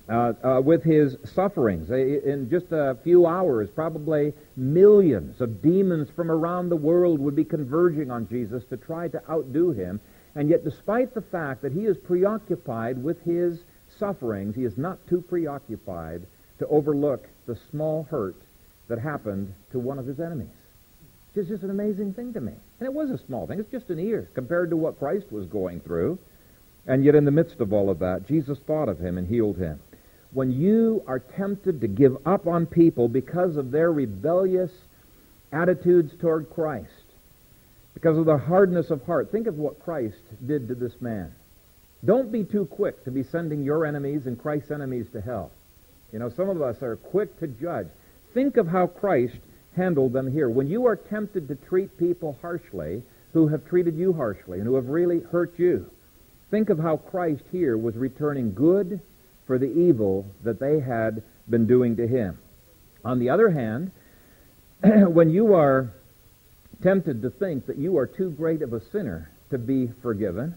uh, 0.10 0.34
uh, 0.44 0.62
with 0.62 0.84
his 0.84 1.18
sufferings. 1.24 1.92
In 1.92 2.50
just 2.50 2.72
a 2.72 2.98
few 3.04 3.28
hours, 3.28 3.70
probably 3.70 4.34
millions 4.56 5.40
of 5.40 5.62
demons 5.62 6.10
from 6.16 6.32
around 6.32 6.70
the 6.70 6.76
world 6.76 7.20
would 7.20 7.36
be 7.36 7.46
converging 7.46 8.10
on 8.10 8.28
Jesus 8.28 8.64
to 8.66 8.78
try 8.78 9.08
to 9.08 9.22
outdo 9.30 9.72
him. 9.72 10.02
And 10.36 10.50
yet, 10.50 10.64
despite 10.64 11.14
the 11.14 11.22
fact 11.22 11.62
that 11.62 11.74
he 11.74 11.86
is 11.86 11.98
preoccupied 11.98 13.04
with 13.04 13.22
his 13.24 13.60
sufferings, 13.98 14.56
he 14.56 14.64
is 14.64 14.78
not 14.78 14.98
too 15.08 15.22
preoccupied 15.22 16.24
to 16.60 16.68
overlook 16.68 17.28
the 17.46 17.58
small 17.70 18.08
hurt 18.10 18.36
that 18.88 19.00
happened 19.00 19.54
to 19.72 19.80
one 19.80 20.00
of 20.00 20.06
his 20.06 20.20
enemies. 20.20 20.48
It's 21.36 21.48
just 21.48 21.64
an 21.64 21.70
amazing 21.70 22.14
thing 22.14 22.34
to 22.34 22.42
me. 22.42 22.54
And 22.80 22.88
it 22.88 22.94
was 22.94 23.12
a 23.12 23.18
small 23.26 23.48
thing. 23.48 23.60
It's 23.60 23.72
just 23.72 23.90
an 23.90 24.00
ear 24.00 24.28
compared 24.34 24.72
to 24.72 24.78
what 24.78 25.00
Christ 25.00 25.32
was 25.32 25.46
going 25.46 25.80
through. 25.82 26.18
And 26.88 27.06
yet, 27.06 27.16
in 27.16 27.26
the 27.26 27.32
midst 27.32 27.60
of 27.60 27.72
all 27.72 27.90
of 27.90 28.00
that, 28.00 28.28
Jesus 28.28 28.58
thought 28.66 28.90
of 28.90 29.00
him 29.00 29.18
and 29.18 29.28
healed 29.28 29.58
him. 29.58 29.80
When 30.32 30.52
you 30.52 31.04
are 31.08 31.20
tempted 31.20 31.82
to 31.82 31.88
give 31.88 32.18
up 32.26 32.46
on 32.46 32.66
people 32.66 33.08
because 33.08 33.58
of 33.58 33.72
their 33.72 33.92
rebellious 33.92 34.72
attitudes 35.52 36.14
toward 36.20 36.50
Christ, 36.52 36.88
because 37.96 38.18
of 38.18 38.26
the 38.26 38.38
hardness 38.38 38.92
of 38.92 39.04
heart, 39.06 39.32
think 39.32 39.48
of 39.48 39.58
what 39.58 39.84
Christ 39.84 40.22
did 40.46 40.68
to 40.68 40.76
this 40.76 41.02
man. 41.02 41.34
Don't 42.06 42.32
be 42.32 42.44
too 42.44 42.66
quick 42.66 43.04
to 43.04 43.12
be 43.12 43.24
sending 43.24 43.64
your 43.64 43.86
enemies 43.86 44.26
and 44.26 44.40
Christ's 44.40 44.72
enemies 44.72 45.08
to 45.14 45.22
hell. 45.22 45.52
You 46.14 46.20
know, 46.20 46.30
some 46.30 46.50
of 46.50 46.62
us 46.62 46.82
are 46.82 46.96
quick 46.96 47.40
to 47.40 47.48
judge. 47.48 47.88
Think 48.34 48.58
of 48.58 48.68
how 48.68 48.88
Christ 48.88 49.38
handled 49.76 50.14
them 50.14 50.32
here. 50.32 50.50
When 50.50 50.68
you 50.68 50.86
are 50.86 50.96
tempted 50.96 51.48
to 51.48 51.56
treat 51.56 51.98
people 51.98 52.38
harshly 52.42 53.04
who 53.34 53.48
have 53.48 53.66
treated 53.68 53.96
you 53.96 54.14
harshly 54.14 54.60
and 54.60 54.68
who 54.68 54.76
have 54.76 54.90
really 54.90 55.20
hurt 55.20 55.58
you, 55.58 55.90
think 56.52 56.70
of 56.70 56.80
how 56.80 56.98
Christ 56.98 57.44
here 57.52 57.78
was 57.78 57.96
returning 57.96 58.54
good 58.54 59.02
for 59.50 59.58
the 59.58 59.74
evil 59.80 60.28
that 60.44 60.60
they 60.60 60.80
had 60.80 61.24
been 61.50 61.66
doing 61.66 61.96
to 61.96 62.08
him. 62.08 62.38
On 63.04 63.18
the 63.18 63.32
other 63.32 63.50
hand, 63.50 63.90
when 64.84 65.32
you 65.32 65.56
are 65.56 65.92
tempted 66.84 67.24
to 67.24 67.32
think 67.32 67.66
that 67.66 67.80
you 67.80 67.98
are 67.98 68.06
too 68.06 68.30
great 68.30 68.62
of 68.62 68.74
a 68.74 68.80
sinner 68.92 69.32
to 69.50 69.58
be 69.58 69.90
forgiven, 70.04 70.54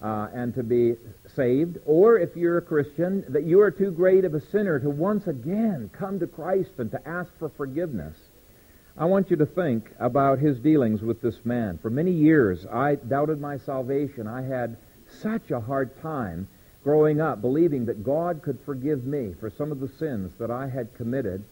uh, 0.00 0.28
and 0.32 0.54
to 0.54 0.62
be 0.62 0.94
saved, 1.34 1.76
or 1.84 2.20
if 2.20 2.36
you're 2.36 2.58
a 2.58 2.62
Christian, 2.62 3.24
that 3.28 3.42
you 3.42 3.60
are 3.60 3.72
too 3.72 3.90
great 3.90 4.24
of 4.24 4.34
a 4.34 4.40
sinner 4.52 4.78
to 4.78 4.88
once 4.88 5.26
again 5.26 5.90
come 5.92 6.20
to 6.20 6.28
Christ 6.28 6.70
and 6.78 6.88
to 6.92 7.08
ask 7.08 7.36
for 7.40 7.48
forgiveness. 7.48 8.16
I 8.96 9.06
want 9.06 9.28
you 9.28 9.36
to 9.38 9.46
think 9.46 9.90
about 9.98 10.38
his 10.38 10.56
dealings 10.60 11.02
with 11.02 11.20
this 11.20 11.44
man. 11.44 11.80
For 11.82 11.90
many 11.90 12.12
years, 12.12 12.64
I 12.64 12.94
doubted 12.94 13.40
my 13.40 13.58
salvation. 13.58 14.28
I 14.28 14.42
had 14.42 14.76
such 15.08 15.50
a 15.50 15.58
hard 15.58 16.00
time 16.00 16.46
growing 16.84 17.20
up 17.20 17.40
believing 17.40 17.86
that 17.86 18.04
God 18.04 18.42
could 18.42 18.58
forgive 18.64 19.04
me 19.04 19.34
for 19.38 19.50
some 19.50 19.70
of 19.70 19.80
the 19.80 19.88
sins 19.98 20.32
that 20.38 20.50
I 20.50 20.68
had 20.68 20.94
committed, 20.94 21.44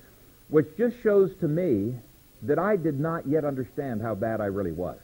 which 0.48 0.76
just 0.76 0.96
shows 1.02 1.30
to 1.40 1.48
me 1.48 1.94
that 2.42 2.58
I 2.58 2.76
did 2.76 2.98
not 2.98 3.26
yet 3.26 3.44
understand 3.44 4.02
how 4.02 4.14
bad 4.14 4.40
I 4.40 4.46
really 4.46 4.72
was. 4.72 4.98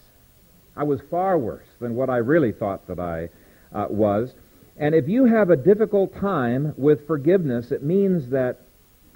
I 0.76 0.84
was 0.84 1.00
far 1.10 1.38
worse 1.38 1.66
than 1.80 1.94
what 1.94 2.10
I 2.10 2.18
really 2.18 2.52
thought 2.52 2.86
that 2.88 2.98
I 2.98 3.28
uh, 3.72 3.86
was. 3.88 4.34
And 4.76 4.94
if 4.94 5.08
you 5.08 5.24
have 5.24 5.50
a 5.50 5.56
difficult 5.56 6.14
time 6.16 6.74
with 6.76 7.06
forgiveness, 7.06 7.70
it 7.70 7.82
means 7.82 8.30
that 8.30 8.58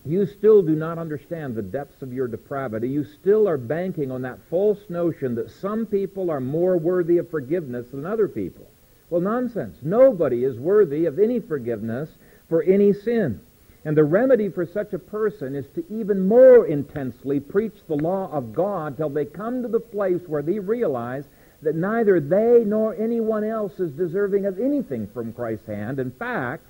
you 0.06 0.24
still 0.24 0.62
do 0.62 0.74
not 0.74 0.98
understand 0.98 1.54
the 1.54 1.62
depths 1.62 2.00
of 2.00 2.12
your 2.12 2.26
depravity. 2.26 2.88
You 2.88 3.04
still 3.04 3.46
are 3.46 3.58
banking 3.58 4.10
on 4.10 4.22
that 4.22 4.38
false 4.48 4.78
notion 4.88 5.34
that 5.34 5.50
some 5.50 5.84
people 5.84 6.30
are 6.30 6.40
more 6.40 6.78
worthy 6.78 7.18
of 7.18 7.30
forgiveness 7.30 7.88
than 7.90 8.06
other 8.06 8.28
people. 8.28 8.66
Well, 9.10 9.20
nonsense. 9.20 9.76
Nobody 9.82 10.44
is 10.44 10.56
worthy 10.56 11.06
of 11.06 11.18
any 11.18 11.40
forgiveness 11.40 12.08
for 12.48 12.62
any 12.62 12.92
sin. 12.92 13.40
And 13.84 13.96
the 13.96 14.04
remedy 14.04 14.48
for 14.48 14.66
such 14.66 14.92
a 14.92 14.98
person 14.98 15.54
is 15.56 15.66
to 15.74 15.84
even 15.90 16.28
more 16.28 16.66
intensely 16.66 17.40
preach 17.40 17.74
the 17.88 17.96
law 17.96 18.30
of 18.30 18.52
God 18.52 18.96
till 18.96 19.08
they 19.08 19.24
come 19.24 19.62
to 19.62 19.68
the 19.68 19.80
place 19.80 20.20
where 20.26 20.42
they 20.42 20.58
realize 20.58 21.24
that 21.62 21.74
neither 21.74 22.20
they 22.20 22.62
nor 22.64 22.94
anyone 22.94 23.44
else 23.44 23.78
is 23.80 23.90
deserving 23.92 24.46
of 24.46 24.58
anything 24.58 25.08
from 25.08 25.32
Christ's 25.32 25.66
hand. 25.66 25.98
In 25.98 26.10
fact, 26.10 26.64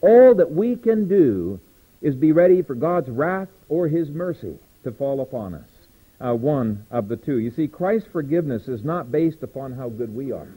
all 0.00 0.34
that 0.34 0.50
we 0.50 0.76
can 0.76 1.08
do 1.08 1.58
is 2.02 2.14
be 2.14 2.32
ready 2.32 2.62
for 2.62 2.74
God's 2.74 3.08
wrath 3.08 3.48
or 3.68 3.88
His 3.88 4.10
mercy 4.10 4.58
to 4.84 4.92
fall 4.92 5.22
upon 5.22 5.54
us. 5.54 5.68
Uh, 6.20 6.34
one 6.34 6.86
of 6.90 7.08
the 7.08 7.16
two. 7.16 7.38
You 7.38 7.50
see, 7.50 7.66
Christ's 7.66 8.08
forgiveness 8.12 8.68
is 8.68 8.84
not 8.84 9.10
based 9.10 9.42
upon 9.42 9.72
how 9.72 9.88
good 9.88 10.14
we 10.14 10.30
are. 10.30 10.48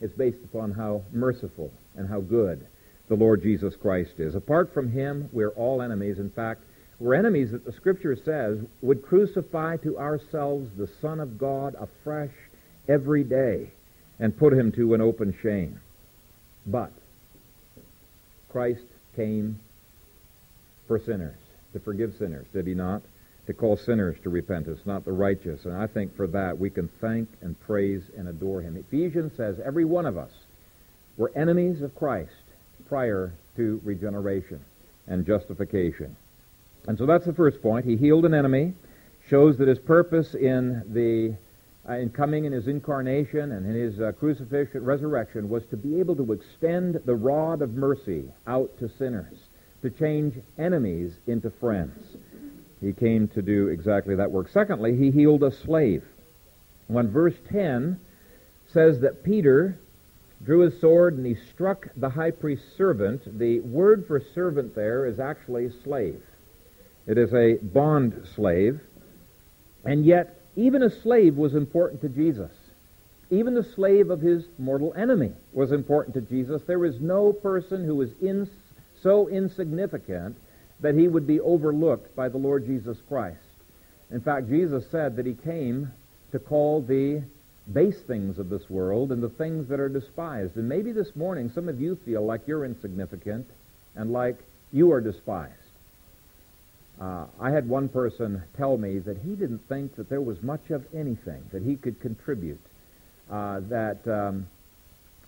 It's 0.00 0.14
based 0.14 0.42
upon 0.44 0.72
how 0.72 1.02
merciful 1.12 1.72
and 1.96 2.08
how 2.08 2.20
good 2.20 2.66
the 3.08 3.14
Lord 3.14 3.42
Jesus 3.42 3.74
Christ 3.76 4.12
is. 4.18 4.34
Apart 4.34 4.72
from 4.72 4.90
Him, 4.90 5.28
we're 5.32 5.50
all 5.50 5.82
enemies. 5.82 6.18
In 6.18 6.30
fact, 6.30 6.62
we're 6.98 7.14
enemies 7.14 7.52
that 7.52 7.64
the 7.64 7.72
Scripture 7.72 8.16
says 8.16 8.58
would 8.82 9.02
crucify 9.02 9.76
to 9.78 9.98
ourselves 9.98 10.70
the 10.76 10.88
Son 11.00 11.20
of 11.20 11.38
God 11.38 11.76
afresh 11.78 12.32
every 12.88 13.22
day 13.24 13.70
and 14.18 14.36
put 14.36 14.52
him 14.52 14.72
to 14.72 14.94
an 14.94 15.00
open 15.00 15.36
shame. 15.42 15.80
But 16.66 16.92
Christ 18.50 18.84
came 19.14 19.60
for 20.86 20.98
sinners, 20.98 21.36
to 21.72 21.80
forgive 21.80 22.14
sinners, 22.18 22.46
did 22.52 22.66
he 22.66 22.74
not? 22.74 23.02
To 23.48 23.54
call 23.54 23.78
sinners 23.78 24.18
to 24.24 24.28
repentance, 24.28 24.80
not 24.84 25.06
the 25.06 25.12
righteous. 25.12 25.64
And 25.64 25.74
I 25.74 25.86
think 25.86 26.14
for 26.14 26.26
that 26.26 26.58
we 26.58 26.68
can 26.68 26.86
thank 27.00 27.30
and 27.40 27.58
praise 27.60 28.02
and 28.14 28.28
adore 28.28 28.60
him. 28.60 28.76
Ephesians 28.76 29.32
says 29.38 29.58
every 29.64 29.86
one 29.86 30.04
of 30.04 30.18
us 30.18 30.30
were 31.16 31.32
enemies 31.34 31.80
of 31.80 31.94
Christ 31.94 32.30
prior 32.90 33.32
to 33.56 33.80
regeneration 33.84 34.60
and 35.06 35.24
justification. 35.24 36.14
And 36.88 36.98
so 36.98 37.06
that's 37.06 37.24
the 37.24 37.32
first 37.32 37.62
point. 37.62 37.86
He 37.86 37.96
healed 37.96 38.26
an 38.26 38.34
enemy, 38.34 38.74
shows 39.30 39.56
that 39.56 39.66
his 39.66 39.78
purpose 39.78 40.34
in 40.34 40.82
the 40.92 41.34
uh, 41.90 41.96
in 41.96 42.10
coming 42.10 42.44
in 42.44 42.52
his 42.52 42.68
incarnation 42.68 43.52
and 43.52 43.64
in 43.64 43.74
his 43.74 43.98
uh, 43.98 44.12
crucifixion, 44.12 44.84
resurrection, 44.84 45.48
was 45.48 45.64
to 45.70 45.76
be 45.78 45.98
able 45.98 46.16
to 46.16 46.32
extend 46.34 47.00
the 47.06 47.14
rod 47.14 47.62
of 47.62 47.72
mercy 47.72 48.24
out 48.46 48.78
to 48.78 48.90
sinners, 48.90 49.38
to 49.80 49.88
change 49.88 50.34
enemies 50.58 51.14
into 51.26 51.48
friends. 51.48 52.18
He 52.80 52.92
came 52.92 53.28
to 53.28 53.42
do 53.42 53.68
exactly 53.68 54.14
that 54.14 54.30
work. 54.30 54.48
Secondly, 54.48 54.96
he 54.96 55.10
healed 55.10 55.42
a 55.42 55.50
slave. 55.50 56.04
When 56.86 57.10
verse 57.10 57.34
10 57.50 57.98
says 58.72 59.00
that 59.00 59.24
Peter 59.24 59.78
drew 60.44 60.60
his 60.60 60.80
sword 60.80 61.16
and 61.16 61.26
he 61.26 61.34
struck 61.34 61.88
the 61.96 62.10
high 62.10 62.30
priest's 62.30 62.76
servant, 62.76 63.38
the 63.38 63.60
word 63.60 64.06
for 64.06 64.20
servant 64.34 64.74
there 64.74 65.06
is 65.06 65.18
actually 65.18 65.70
slave. 65.82 66.22
It 67.06 67.18
is 67.18 67.32
a 67.34 67.54
bond 67.54 68.26
slave. 68.34 68.80
And 69.84 70.04
yet, 70.04 70.40
even 70.56 70.82
a 70.82 70.90
slave 70.90 71.36
was 71.36 71.54
important 71.54 72.00
to 72.02 72.08
Jesus. 72.08 72.50
Even 73.30 73.54
the 73.54 73.64
slave 73.64 74.10
of 74.10 74.20
his 74.20 74.44
mortal 74.58 74.94
enemy 74.96 75.32
was 75.52 75.72
important 75.72 76.14
to 76.14 76.20
Jesus. 76.20 76.62
There 76.66 76.84
is 76.84 77.00
no 77.00 77.32
person 77.32 77.84
who 77.84 78.00
is 78.02 78.10
in, 78.20 78.48
so 79.02 79.28
insignificant 79.28 80.36
that 80.80 80.94
he 80.94 81.08
would 81.08 81.26
be 81.26 81.40
overlooked 81.40 82.14
by 82.14 82.28
the 82.28 82.38
Lord 82.38 82.66
Jesus 82.66 82.98
Christ. 83.08 83.38
In 84.10 84.20
fact, 84.20 84.48
Jesus 84.48 84.84
said 84.90 85.16
that 85.16 85.26
he 85.26 85.34
came 85.34 85.92
to 86.32 86.38
call 86.38 86.80
the 86.80 87.22
base 87.72 88.00
things 88.00 88.38
of 88.38 88.48
this 88.48 88.68
world 88.70 89.12
and 89.12 89.22
the 89.22 89.28
things 89.28 89.68
that 89.68 89.80
are 89.80 89.88
despised. 89.88 90.56
And 90.56 90.68
maybe 90.68 90.92
this 90.92 91.14
morning 91.14 91.50
some 91.54 91.68
of 91.68 91.80
you 91.80 91.96
feel 91.96 92.24
like 92.24 92.46
you're 92.46 92.64
insignificant 92.64 93.46
and 93.94 94.12
like 94.12 94.38
you 94.72 94.92
are 94.92 95.00
despised. 95.00 95.52
Uh, 97.00 97.26
I 97.40 97.50
had 97.50 97.68
one 97.68 97.88
person 97.88 98.42
tell 98.56 98.76
me 98.76 98.98
that 99.00 99.18
he 99.18 99.34
didn't 99.34 99.68
think 99.68 99.96
that 99.96 100.08
there 100.08 100.20
was 100.20 100.42
much 100.42 100.70
of 100.70 100.84
anything 100.94 101.44
that 101.52 101.62
he 101.62 101.76
could 101.76 102.00
contribute, 102.00 102.60
uh, 103.30 103.60
that 103.68 104.06
um, 104.08 104.46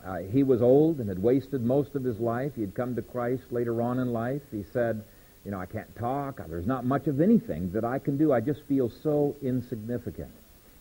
uh, 0.04 0.18
he 0.18 0.42
was 0.42 0.62
old 0.62 0.98
and 0.98 1.08
had 1.08 1.22
wasted 1.22 1.62
most 1.62 1.94
of 1.94 2.02
his 2.02 2.18
life. 2.18 2.52
He 2.56 2.62
had 2.62 2.74
come 2.74 2.96
to 2.96 3.02
Christ 3.02 3.44
later 3.50 3.82
on 3.82 3.98
in 3.98 4.12
life. 4.12 4.42
He 4.50 4.64
said, 4.72 5.04
you 5.44 5.50
know, 5.50 5.58
I 5.58 5.66
can't 5.66 5.94
talk. 5.96 6.40
There's 6.48 6.66
not 6.66 6.84
much 6.84 7.06
of 7.06 7.20
anything 7.20 7.70
that 7.72 7.84
I 7.84 7.98
can 7.98 8.16
do. 8.16 8.32
I 8.32 8.40
just 8.40 8.62
feel 8.64 8.90
so 9.02 9.36
insignificant. 9.42 10.30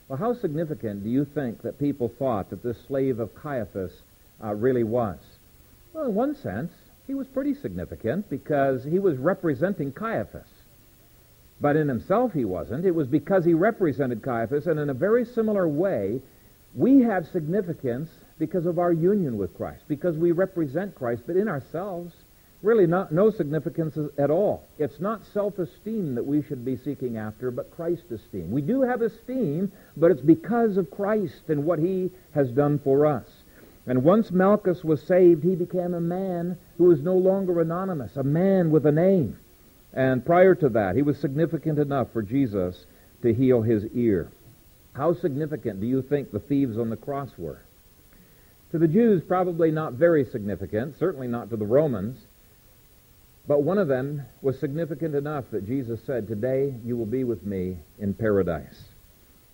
Well, 0.08 0.17
how 0.17 0.34
significant 0.34 1.04
do 1.04 1.10
you 1.10 1.26
think 1.26 1.62
that 1.62 1.80
people 1.80 2.12
thought 2.19 2.50
that 2.50 2.63
this 2.63 2.78
slave 2.88 3.19
of 3.19 3.36
Caiaphas 3.36 3.91
uh, 4.43 4.54
really 4.56 4.84
was? 4.84 5.19
Well, 5.93 6.06
in 6.06 6.15
one 6.15 6.36
sense, 6.36 6.72
he 7.08 7.13
was 7.13 7.28
pretty 7.28 7.54
significant 7.56 8.30
because 8.30 8.84
he 8.84 9.00
was 9.00 9.17
representing 9.17 9.91
Caiaphas. 9.91 10.48
But 11.62 11.76
in 11.76 11.88
himself 11.88 12.34
he 12.34 12.45
wasn't. 12.45 12.86
It 12.86 12.95
was 12.95 13.08
because 13.08 13.45
he 13.45 13.54
represented 13.54 14.22
Caiaphas, 14.22 14.67
and 14.67 14.80
in 14.80 14.89
a 14.89 14.93
very 14.93 15.26
similar 15.26 15.67
way, 15.67 16.22
we 16.76 17.02
have 17.02 17.28
significance 17.28 18.10
because 18.38 18.65
of 18.65 18.80
our 18.80 18.93
union 18.93 19.38
with 19.38 19.56
Christ, 19.58 19.84
because 19.88 20.15
we 20.15 20.32
represent 20.32 20.95
Christ, 20.95 21.24
but 21.28 21.36
in 21.36 21.48
ourselves, 21.48 22.13
really 22.62 22.88
not, 22.88 23.12
no 23.12 23.30
significance 23.30 23.98
at 24.17 24.30
all. 24.30 24.67
It's 24.78 25.00
not 25.00 25.26
self-esteem 25.34 26.15
that 26.15 26.26
we 26.26 26.41
should 26.41 26.65
be 26.65 26.78
seeking 26.78 27.17
after, 27.17 27.52
but 27.52 27.76
Christ 27.76 28.04
esteem. 28.12 28.52
We 28.52 28.62
do 28.62 28.82
have 28.82 29.02
esteem, 29.02 29.72
but 29.95 30.12
it's 30.12 30.22
because 30.22 30.78
of 30.78 30.91
Christ 30.91 31.43
and 31.48 31.65
what 31.65 31.80
he 31.80 32.12
has 32.34 32.50
done 32.50 32.80
for 32.80 33.06
us. 33.06 33.26
And 33.88 34.04
once 34.04 34.32
Malchus 34.32 34.84
was 34.84 35.02
saved, 35.02 35.43
he 35.43 35.56
became 35.56 35.93
a 35.93 36.02
man 36.02 36.58
who 36.78 36.86
was 36.86 37.02
no 37.02 37.15
longer 37.15 37.62
anonymous, 37.62 38.17
a 38.17 38.24
man 38.24 38.72
with 38.72 38.86
a 38.86 38.91
name. 38.91 39.38
And 39.93 40.26
prior 40.26 40.54
to 40.56 40.69
that, 40.69 40.95
he 40.95 41.02
was 41.02 41.17
significant 41.17 41.80
enough 41.80 42.12
for 42.12 42.22
Jesus 42.22 42.86
to 43.24 43.34
heal 43.34 43.62
his 43.62 43.86
ear. 43.95 44.30
How 44.93 45.13
significant 45.13 45.80
do 45.80 45.88
you 45.88 46.02
think 46.02 46.32
the 46.32 46.39
thieves 46.39 46.78
on 46.78 46.89
the 46.89 46.98
cross 46.98 47.30
were? 47.38 47.62
To 48.72 48.78
the 48.78 48.88
Jews, 48.88 49.24
probably 49.28 49.72
not 49.72 49.93
very 49.93 50.26
significant, 50.26 51.00
certainly 51.00 51.28
not 51.28 51.50
to 51.50 51.58
the 51.58 51.65
Romans. 51.65 52.19
But 53.49 53.63
one 53.63 53.79
of 53.79 53.88
them 53.88 54.21
was 54.43 54.59
significant 54.59 55.15
enough 55.15 55.45
that 55.49 55.65
Jesus 55.65 55.99
said, 56.05 56.27
Today 56.27 56.75
you 56.85 56.95
will 56.95 57.07
be 57.07 57.23
with 57.23 57.43
me 57.43 57.79
in 57.97 58.13
paradise. 58.13 58.79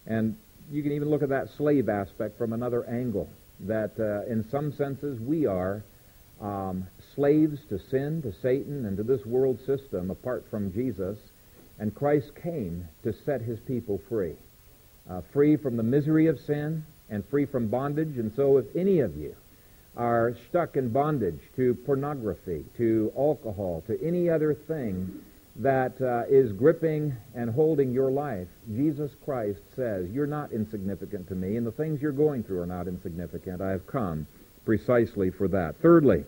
And 0.06 0.36
you 0.70 0.84
can 0.84 0.92
even 0.92 1.10
look 1.10 1.24
at 1.24 1.30
that 1.30 1.48
slave 1.56 1.88
aspect 1.88 2.38
from 2.38 2.52
another 2.52 2.84
angle, 2.90 3.30
that 3.62 3.98
uh, 3.98 4.30
in 4.30 4.46
some 4.52 4.74
senses 4.74 5.18
we 5.22 5.46
are 5.46 5.82
um, 6.42 6.86
slaves 7.16 7.62
to 7.70 7.80
sin, 7.90 8.22
to 8.24 8.34
Satan, 8.42 8.86
and 8.86 8.98
to 8.98 9.04
this 9.04 9.26
world 9.26 9.60
system 9.66 10.12
apart 10.12 10.46
from 10.50 10.74
Jesus. 10.74 11.18
And 11.80 11.96
Christ 11.96 12.32
came 12.44 12.90
to 13.04 13.14
set 13.26 13.40
his 13.44 13.62
people 13.62 14.02
free. 14.10 14.36
Uh, 15.10 15.22
free 15.32 15.56
from 15.56 15.78
the 15.78 15.84
misery 15.84 16.28
of 16.28 16.38
sin 16.42 16.84
and 17.10 17.24
free 17.30 17.46
from 17.46 17.70
bondage. 17.70 18.18
And 18.18 18.34
so 18.36 18.58
if 18.58 18.66
any 18.76 19.00
of 19.00 19.16
you 19.16 19.38
are 19.98 20.36
stuck 20.50 20.76
in 20.76 20.90
bondage 20.90 21.40
to 21.56 21.76
pornography, 21.86 22.66
to 22.78 23.12
alcohol, 23.18 23.84
to 23.88 24.02
any 24.04 24.30
other 24.30 24.54
thing 24.54 25.22
that 25.58 26.00
uh, 26.02 26.24
is 26.30 26.52
gripping 26.52 27.16
and 27.34 27.50
holding 27.50 27.94
your 27.94 28.12
life, 28.12 28.48
Jesus 28.74 29.12
Christ 29.24 29.60
says, 29.76 30.10
You're 30.12 30.28
not 30.28 30.52
insignificant 30.52 31.30
to 31.30 31.36
me, 31.36 31.56
and 31.56 31.66
the 31.66 31.72
things 31.72 32.02
you're 32.02 32.12
going 32.12 32.44
through 32.44 32.60
are 32.60 32.68
not 32.68 32.88
insignificant. 32.88 33.62
I 33.62 33.72
have 33.72 33.88
come 33.88 34.28
precisely 34.66 35.30
for 35.32 35.48
that. 35.50 35.76
Thirdly, 35.82 36.26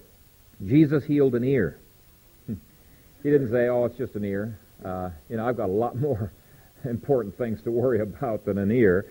Jesus 0.66 1.04
healed 1.04 1.36
an 1.36 1.44
ear. 1.44 1.78
he 2.48 3.30
didn't 3.30 3.52
say, 3.52 3.68
Oh, 3.68 3.86
it's 3.86 3.98
just 3.98 4.16
an 4.16 4.24
ear. 4.24 4.58
Uh, 4.84 5.10
you 5.30 5.36
know, 5.36 5.48
I've 5.48 5.58
got 5.58 5.70
a 5.70 5.74
lot 5.74 5.98
more 5.98 6.32
important 6.86 7.38
things 7.38 7.62
to 7.64 7.72
worry 7.72 8.00
about 8.00 8.46
than 8.46 8.58
an 8.58 8.72
ear. 8.72 9.06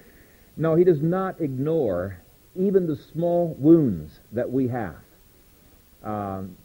No, 0.57 0.77
he 0.77 0.85
does 0.85 1.03
not 1.03 1.43
ignore 1.43 2.19
even 2.59 2.87
the 2.87 2.97
small 3.13 3.55
wounds 3.59 4.19
that 4.33 4.51
we 4.51 4.69
have. 4.69 4.97
Um, 6.03 6.57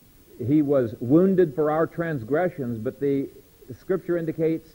he 0.45 0.61
was 0.61 0.95
wounded 0.99 1.55
for 1.55 1.71
our 1.71 1.87
transgressions, 1.87 2.79
but 2.79 2.99
the 2.99 3.29
scripture 3.79 4.17
indicates 4.17 4.69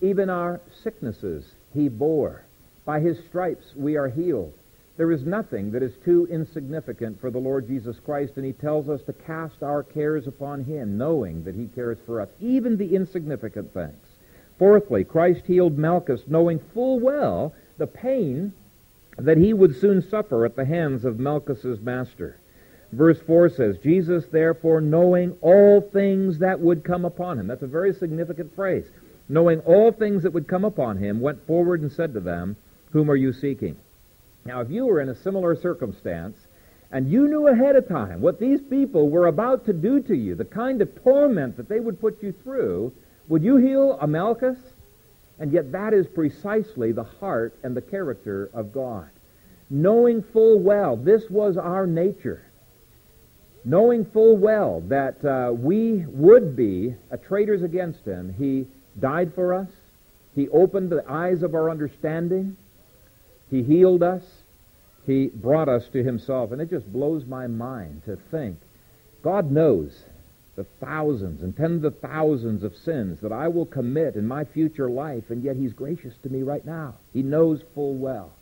even 0.00 0.30
our 0.30 0.60
sicknesses 0.82 1.44
he 1.74 1.88
bore. 1.88 2.44
By 2.84 3.00
his 3.00 3.18
stripes 3.28 3.74
we 3.76 3.96
are 3.96 4.08
healed. 4.08 4.54
There 4.96 5.12
is 5.12 5.24
nothing 5.24 5.70
that 5.72 5.82
is 5.82 5.92
too 6.04 6.26
insignificant 6.30 7.20
for 7.20 7.30
the 7.30 7.38
Lord 7.38 7.68
Jesus 7.68 7.96
Christ, 8.04 8.32
and 8.36 8.44
he 8.44 8.52
tells 8.52 8.88
us 8.88 9.00
to 9.02 9.12
cast 9.12 9.62
our 9.62 9.84
cares 9.84 10.26
upon 10.26 10.64
him, 10.64 10.98
knowing 10.98 11.44
that 11.44 11.54
he 11.54 11.66
cares 11.66 11.98
for 12.04 12.20
us, 12.20 12.28
even 12.40 12.76
the 12.76 12.96
insignificant 12.96 13.72
things. 13.72 13.94
Fourthly, 14.58 15.04
Christ 15.04 15.46
healed 15.46 15.78
Malchus, 15.78 16.22
knowing 16.26 16.58
full 16.74 16.98
well 16.98 17.54
the 17.76 17.86
pain 17.86 18.52
that 19.18 19.36
he 19.36 19.52
would 19.52 19.78
soon 19.80 20.00
suffer 20.00 20.44
at 20.44 20.56
the 20.56 20.64
hands 20.64 21.04
of 21.04 21.18
Malchus's 21.18 21.80
master. 21.80 22.38
Verse 22.92 23.20
4 23.20 23.50
says, 23.50 23.78
Jesus 23.78 24.26
therefore 24.26 24.80
knowing 24.80 25.36
all 25.40 25.80
things 25.80 26.38
that 26.38 26.60
would 26.60 26.84
come 26.84 27.04
upon 27.04 27.38
him. 27.38 27.46
That's 27.46 27.62
a 27.62 27.66
very 27.66 27.92
significant 27.92 28.54
phrase. 28.54 28.86
Knowing 29.28 29.60
all 29.60 29.92
things 29.92 30.22
that 30.22 30.32
would 30.32 30.48
come 30.48 30.64
upon 30.64 30.96
him, 30.96 31.20
went 31.20 31.46
forward 31.46 31.82
and 31.82 31.92
said 31.92 32.14
to 32.14 32.20
them, 32.20 32.56
Whom 32.92 33.10
are 33.10 33.16
you 33.16 33.32
seeking? 33.32 33.76
Now, 34.46 34.60
if 34.60 34.70
you 34.70 34.86
were 34.86 35.00
in 35.00 35.10
a 35.10 35.14
similar 35.14 35.54
circumstance, 35.54 36.38
and 36.90 37.10
you 37.10 37.28
knew 37.28 37.48
ahead 37.48 37.76
of 37.76 37.86
time 37.86 38.22
what 38.22 38.40
these 38.40 38.62
people 38.62 39.10
were 39.10 39.26
about 39.26 39.66
to 39.66 39.74
do 39.74 40.00
to 40.00 40.16
you, 40.16 40.34
the 40.34 40.44
kind 40.46 40.80
of 40.80 41.02
torment 41.02 41.56
that 41.58 41.68
they 41.68 41.80
would 41.80 42.00
put 42.00 42.22
you 42.22 42.32
through, 42.42 42.92
would 43.28 43.42
you 43.42 43.56
heal 43.56 43.98
a 44.00 44.06
Malchus? 44.06 44.56
And 45.38 45.52
yet 45.52 45.72
that 45.72 45.94
is 45.94 46.06
precisely 46.06 46.92
the 46.92 47.04
heart 47.04 47.54
and 47.62 47.76
the 47.76 47.82
character 47.82 48.50
of 48.52 48.72
God. 48.72 49.08
Knowing 49.70 50.22
full 50.22 50.58
well 50.58 50.96
this 50.96 51.28
was 51.30 51.56
our 51.56 51.86
nature. 51.86 52.42
Knowing 53.64 54.04
full 54.04 54.36
well 54.36 54.80
that 54.88 55.22
uh, 55.24 55.52
we 55.52 56.04
would 56.08 56.56
be 56.56 56.94
traitors 57.24 57.62
against 57.62 58.04
him, 58.04 58.34
he 58.38 58.66
died 58.98 59.34
for 59.34 59.54
us. 59.54 59.68
He 60.34 60.48
opened 60.48 60.90
the 60.90 61.04
eyes 61.10 61.42
of 61.42 61.54
our 61.54 61.70
understanding. 61.70 62.56
He 63.50 63.62
healed 63.62 64.02
us. 64.02 64.22
He 65.06 65.26
brought 65.26 65.68
us 65.68 65.88
to 65.88 66.02
himself. 66.02 66.52
And 66.52 66.60
it 66.60 66.70
just 66.70 66.90
blows 66.92 67.24
my 67.26 67.46
mind 67.46 68.02
to 68.06 68.16
think 68.30 68.58
God 69.22 69.50
knows 69.50 70.04
the 70.58 70.64
thousands 70.84 71.40
and 71.44 71.56
tens 71.56 71.84
of 71.84 71.96
thousands 72.00 72.64
of 72.64 72.74
sins 72.78 73.20
that 73.20 73.30
I 73.30 73.46
will 73.46 73.64
commit 73.64 74.16
in 74.16 74.26
my 74.26 74.44
future 74.44 74.90
life, 74.90 75.30
and 75.30 75.44
yet 75.44 75.54
He's 75.54 75.72
gracious 75.72 76.12
to 76.24 76.28
me 76.28 76.42
right 76.42 76.66
now. 76.66 76.96
He 77.12 77.22
knows 77.22 77.60
full 77.76 77.94
well. 77.94 78.32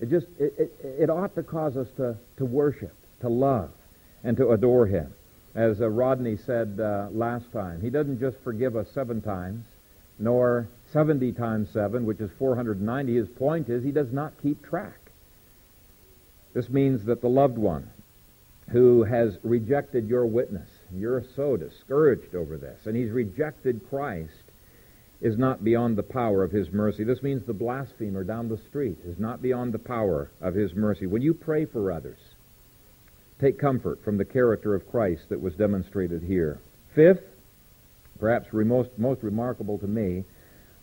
It 0.00 0.08
just 0.08 0.26
it, 0.38 0.54
it, 0.56 0.72
it 0.82 1.10
ought 1.10 1.34
to 1.34 1.42
cause 1.42 1.76
us 1.76 1.88
to, 1.98 2.16
to 2.38 2.46
worship, 2.46 2.94
to 3.20 3.28
love, 3.28 3.70
and 4.24 4.34
to 4.38 4.52
adore 4.52 4.86
Him. 4.86 5.12
As 5.54 5.82
uh, 5.82 5.90
Rodney 5.90 6.38
said 6.38 6.80
uh, 6.80 7.08
last 7.10 7.52
time, 7.52 7.82
He 7.82 7.90
doesn't 7.90 8.18
just 8.18 8.38
forgive 8.42 8.74
us 8.74 8.88
seven 8.94 9.20
times, 9.20 9.66
nor 10.18 10.68
70 10.94 11.32
times 11.32 11.68
seven, 11.70 12.06
which 12.06 12.20
is 12.20 12.30
490. 12.38 13.14
His 13.14 13.28
point 13.28 13.68
is 13.68 13.84
He 13.84 13.92
does 13.92 14.10
not 14.10 14.32
keep 14.42 14.64
track. 14.66 14.98
This 16.54 16.70
means 16.70 17.04
that 17.04 17.20
the 17.20 17.28
loved 17.28 17.58
one 17.58 17.90
who 18.70 19.02
has 19.02 19.36
rejected 19.42 20.08
your 20.08 20.24
witness 20.24 20.68
you're 20.94 21.24
so 21.36 21.56
discouraged 21.56 22.34
over 22.34 22.56
this. 22.56 22.80
And 22.86 22.96
he's 22.96 23.10
rejected 23.10 23.80
Christ 23.88 24.32
is 25.20 25.36
not 25.36 25.62
beyond 25.62 25.96
the 25.96 26.02
power 26.02 26.42
of 26.42 26.50
his 26.50 26.70
mercy. 26.72 27.04
This 27.04 27.22
means 27.22 27.44
the 27.44 27.52
blasphemer 27.52 28.24
down 28.24 28.48
the 28.48 28.60
street 28.68 28.98
is 29.04 29.18
not 29.18 29.42
beyond 29.42 29.72
the 29.72 29.78
power 29.78 30.30
of 30.40 30.54
his 30.54 30.74
mercy. 30.74 31.06
When 31.06 31.22
you 31.22 31.34
pray 31.34 31.66
for 31.66 31.92
others, 31.92 32.18
take 33.40 33.58
comfort 33.58 34.02
from 34.02 34.16
the 34.16 34.24
character 34.24 34.74
of 34.74 34.90
Christ 34.90 35.28
that 35.28 35.40
was 35.40 35.54
demonstrated 35.54 36.22
here. 36.22 36.58
Fifth, 36.94 37.24
perhaps 38.18 38.48
most, 38.52 38.90
most 38.96 39.22
remarkable 39.22 39.78
to 39.78 39.86
me, 39.86 40.24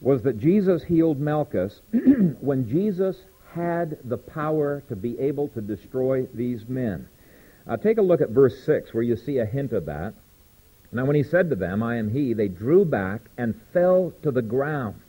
was 0.01 0.21
that 0.21 0.39
Jesus 0.39 0.83
healed 0.83 1.19
Malchus 1.19 1.81
when 2.39 2.69
Jesus 2.69 3.15
had 3.53 3.97
the 4.03 4.17
power 4.17 4.83
to 4.87 4.95
be 4.95 5.19
able 5.19 5.47
to 5.49 5.61
destroy 5.61 6.27
these 6.33 6.67
men. 6.67 7.07
Uh, 7.67 7.75
take 7.75 7.97
a 7.97 8.01
look 8.01 8.21
at 8.21 8.29
verse 8.29 8.63
6 8.65 8.93
where 8.93 9.03
you 9.03 9.15
see 9.15 9.39
a 9.39 9.45
hint 9.45 9.73
of 9.73 9.85
that. 9.85 10.13
Now, 10.91 11.05
when 11.05 11.17
he 11.17 11.23
said 11.23 11.49
to 11.49 11.55
them, 11.55 11.83
I 11.83 11.97
am 11.97 12.09
he, 12.09 12.33
they 12.33 12.47
drew 12.47 12.85
back 12.85 13.21
and 13.37 13.59
fell 13.73 14.13
to 14.23 14.31
the 14.31 14.41
ground. 14.41 15.01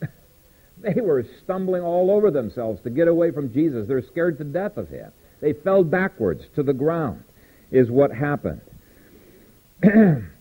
they 0.78 1.00
were 1.00 1.24
stumbling 1.42 1.82
all 1.82 2.10
over 2.10 2.30
themselves 2.30 2.80
to 2.82 2.90
get 2.90 3.08
away 3.08 3.30
from 3.30 3.52
Jesus. 3.52 3.86
They're 3.86 4.00
scared 4.02 4.38
to 4.38 4.44
death 4.44 4.78
of 4.78 4.88
him. 4.88 5.12
They 5.40 5.52
fell 5.52 5.84
backwards 5.84 6.44
to 6.54 6.62
the 6.62 6.72
ground, 6.72 7.24
is 7.70 7.90
what 7.90 8.10
happened. 8.10 8.62
there 9.82 10.32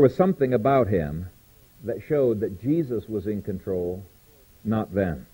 was 0.00 0.14
something 0.16 0.54
about 0.54 0.88
him 0.88 1.26
that 1.84 2.02
showed 2.08 2.40
that 2.40 2.62
Jesus 2.62 3.06
was 3.06 3.26
in 3.26 3.42
control 3.42 4.02
not 4.64 4.94
then. 4.94 5.26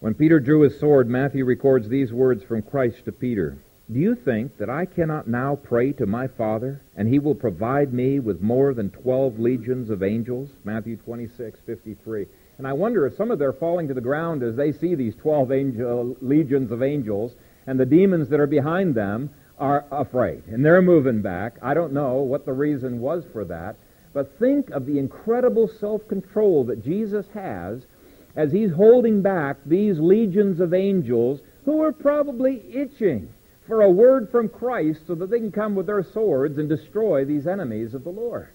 When 0.00 0.14
Peter 0.14 0.38
drew 0.38 0.60
his 0.60 0.78
sword, 0.78 1.08
Matthew 1.08 1.44
records 1.44 1.88
these 1.88 2.12
words 2.12 2.44
from 2.44 2.62
Christ 2.62 3.04
to 3.04 3.10
Peter. 3.10 3.58
Do 3.92 3.98
you 3.98 4.14
think 4.14 4.56
that 4.58 4.70
I 4.70 4.84
cannot 4.84 5.26
now 5.26 5.56
pray 5.56 5.90
to 5.94 6.06
my 6.06 6.28
Father, 6.28 6.80
and 6.96 7.08
he 7.08 7.18
will 7.18 7.34
provide 7.34 7.92
me 7.92 8.20
with 8.20 8.40
more 8.40 8.74
than 8.74 8.90
twelve 8.90 9.40
legions 9.40 9.90
of 9.90 10.04
angels? 10.04 10.50
Matthew 10.62 10.98
26, 10.98 11.58
53. 11.66 12.26
And 12.58 12.66
I 12.68 12.74
wonder 12.74 13.06
if 13.06 13.16
some 13.16 13.32
of 13.32 13.40
them 13.40 13.48
are 13.48 13.52
falling 13.52 13.88
to 13.88 13.94
the 13.94 14.00
ground 14.00 14.44
as 14.44 14.54
they 14.54 14.70
see 14.70 14.94
these 14.94 15.16
twelve 15.16 15.50
angel, 15.50 16.16
legions 16.20 16.70
of 16.70 16.80
angels, 16.80 17.34
and 17.66 17.80
the 17.80 17.84
demons 17.84 18.28
that 18.28 18.38
are 18.38 18.46
behind 18.46 18.94
them 18.94 19.30
are 19.58 19.84
afraid. 19.90 20.44
And 20.46 20.64
they're 20.64 20.80
moving 20.80 21.22
back. 21.22 21.56
I 21.60 21.74
don't 21.74 21.92
know 21.92 22.18
what 22.18 22.46
the 22.46 22.52
reason 22.52 23.00
was 23.00 23.24
for 23.32 23.44
that. 23.46 23.74
But 24.12 24.38
think 24.38 24.70
of 24.70 24.86
the 24.86 25.00
incredible 25.00 25.66
self-control 25.66 26.64
that 26.64 26.84
Jesus 26.84 27.26
has 27.34 27.84
as 28.38 28.52
he's 28.52 28.70
holding 28.70 29.20
back 29.20 29.56
these 29.66 29.98
legions 29.98 30.60
of 30.60 30.72
angels 30.72 31.40
who 31.64 31.82
are 31.82 31.90
probably 31.90 32.62
itching 32.72 33.28
for 33.66 33.82
a 33.82 33.90
word 33.90 34.30
from 34.30 34.48
Christ 34.48 35.00
so 35.08 35.16
that 35.16 35.28
they 35.28 35.40
can 35.40 35.50
come 35.50 35.74
with 35.74 35.86
their 35.86 36.04
swords 36.04 36.56
and 36.56 36.68
destroy 36.68 37.24
these 37.24 37.48
enemies 37.48 37.94
of 37.94 38.04
the 38.04 38.10
Lord. 38.10 38.48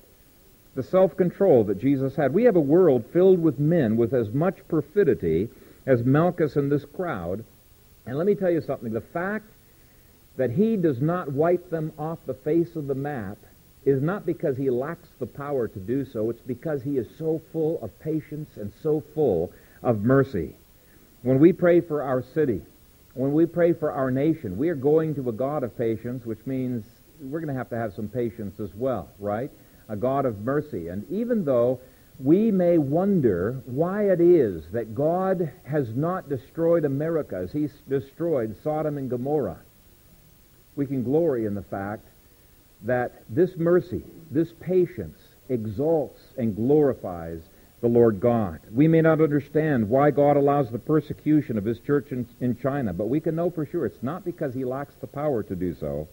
The 0.76 0.84
self-control 0.84 1.66
that 1.66 1.82
Jesus 1.82 2.16
had. 2.16 2.34
We 2.34 2.46
have 2.46 2.56
a 2.56 2.62
world 2.62 3.04
filled 3.12 3.40
with 3.40 3.60
men 3.60 3.98
with 3.98 4.14
as 4.14 4.30
much 4.30 4.56
perfidy 4.70 5.50
as 5.86 6.06
Malchus 6.06 6.56
and 6.56 6.72
this 6.72 6.86
crowd. 6.86 7.44
And 8.06 8.18
let 8.18 8.26
me 8.26 8.36
tell 8.36 8.50
you 8.50 8.62
something. 8.62 8.94
The 8.94 9.02
fact 9.02 9.50
that 10.38 10.52
he 10.52 10.78
does 10.78 11.02
not 11.02 11.34
wipe 11.34 11.70
them 11.70 11.92
off 12.00 12.20
the 12.26 12.34
face 12.34 12.78
of 12.78 12.88
the 12.88 12.96
map 12.96 13.38
is 13.84 14.02
not 14.02 14.26
because 14.26 14.56
he 14.56 14.70
lacks 14.70 15.10
the 15.20 15.26
power 15.26 15.68
to 15.68 15.80
do 15.80 16.06
so. 16.06 16.30
It's 16.30 16.42
because 16.48 16.82
he 16.82 16.98
is 16.98 17.08
so 17.18 17.42
full 17.52 17.82
of 17.82 18.00
patience 18.00 18.56
and 18.56 18.72
so 18.82 19.04
full 19.14 19.52
of 19.84 20.02
mercy. 20.02 20.56
When 21.22 21.40
we 21.40 21.54
pray 21.54 21.82
for 21.82 22.02
our 22.02 22.24
city, 22.34 22.62
when 23.14 23.34
we 23.34 23.46
pray 23.46 23.74
for 23.74 23.92
our 23.92 24.12
nation, 24.12 24.58
we 24.58 24.70
are 24.70 24.76
going 24.76 25.16
to 25.16 25.30
a 25.30 25.34
God 25.34 25.64
of 25.64 25.78
patience, 25.78 26.26
which 26.26 26.46
means 26.46 26.84
we're 27.22 27.40
going 27.40 27.54
to 27.54 27.58
have 27.58 27.70
to 27.70 27.78
have 27.78 27.94
some 27.94 28.08
patience 28.08 28.60
as 28.60 28.74
well, 28.76 29.10
right? 29.20 29.52
A 29.90 29.96
God 29.96 30.26
of 30.26 30.40
mercy. 30.40 30.88
And 30.88 31.10
even 31.12 31.46
though 31.46 31.80
we 32.20 32.52
may 32.52 32.78
wonder 32.78 33.62
why 33.66 34.10
it 34.10 34.20
is 34.20 34.64
that 34.72 34.96
God 34.96 35.52
has 35.64 35.96
not 35.96 36.30
destroyed 36.30 36.86
America 36.86 37.36
as 37.36 37.52
he 37.52 37.70
destroyed 37.90 38.56
Sodom 38.64 38.98
and 38.98 39.10
Gomorrah, 39.10 39.60
we 40.76 40.86
can 40.86 41.04
glory 41.04 41.46
in 41.46 41.54
the 41.54 41.62
fact 41.62 42.06
that 42.84 43.24
this 43.30 43.52
mercy, 43.58 44.04
this 44.32 44.52
patience, 44.60 45.18
exalts 45.50 46.20
and 46.38 46.56
glorifies 46.56 47.42
the 47.84 47.90
Lord 47.90 48.22
God. 48.22 48.62
We 48.72 48.88
may 48.88 49.02
not 49.02 49.20
understand 49.20 49.90
why 49.90 50.10
God 50.10 50.38
allows 50.38 50.72
the 50.72 50.80
persecution 50.80 51.58
of 51.58 51.66
his 51.66 51.80
church 51.80 52.14
in, 52.14 52.26
in 52.40 52.58
China, 52.58 52.94
but 52.94 53.10
we 53.10 53.20
can 53.20 53.36
know 53.36 53.50
for 53.50 53.66
sure 53.66 53.86
it's 53.86 54.02
not 54.02 54.24
because 54.24 54.54
he 54.54 54.64
lacks 54.64 54.96
the 55.02 55.08
power 55.08 55.44
to 55.44 55.54
do 55.54 55.76
so. 55.76 56.08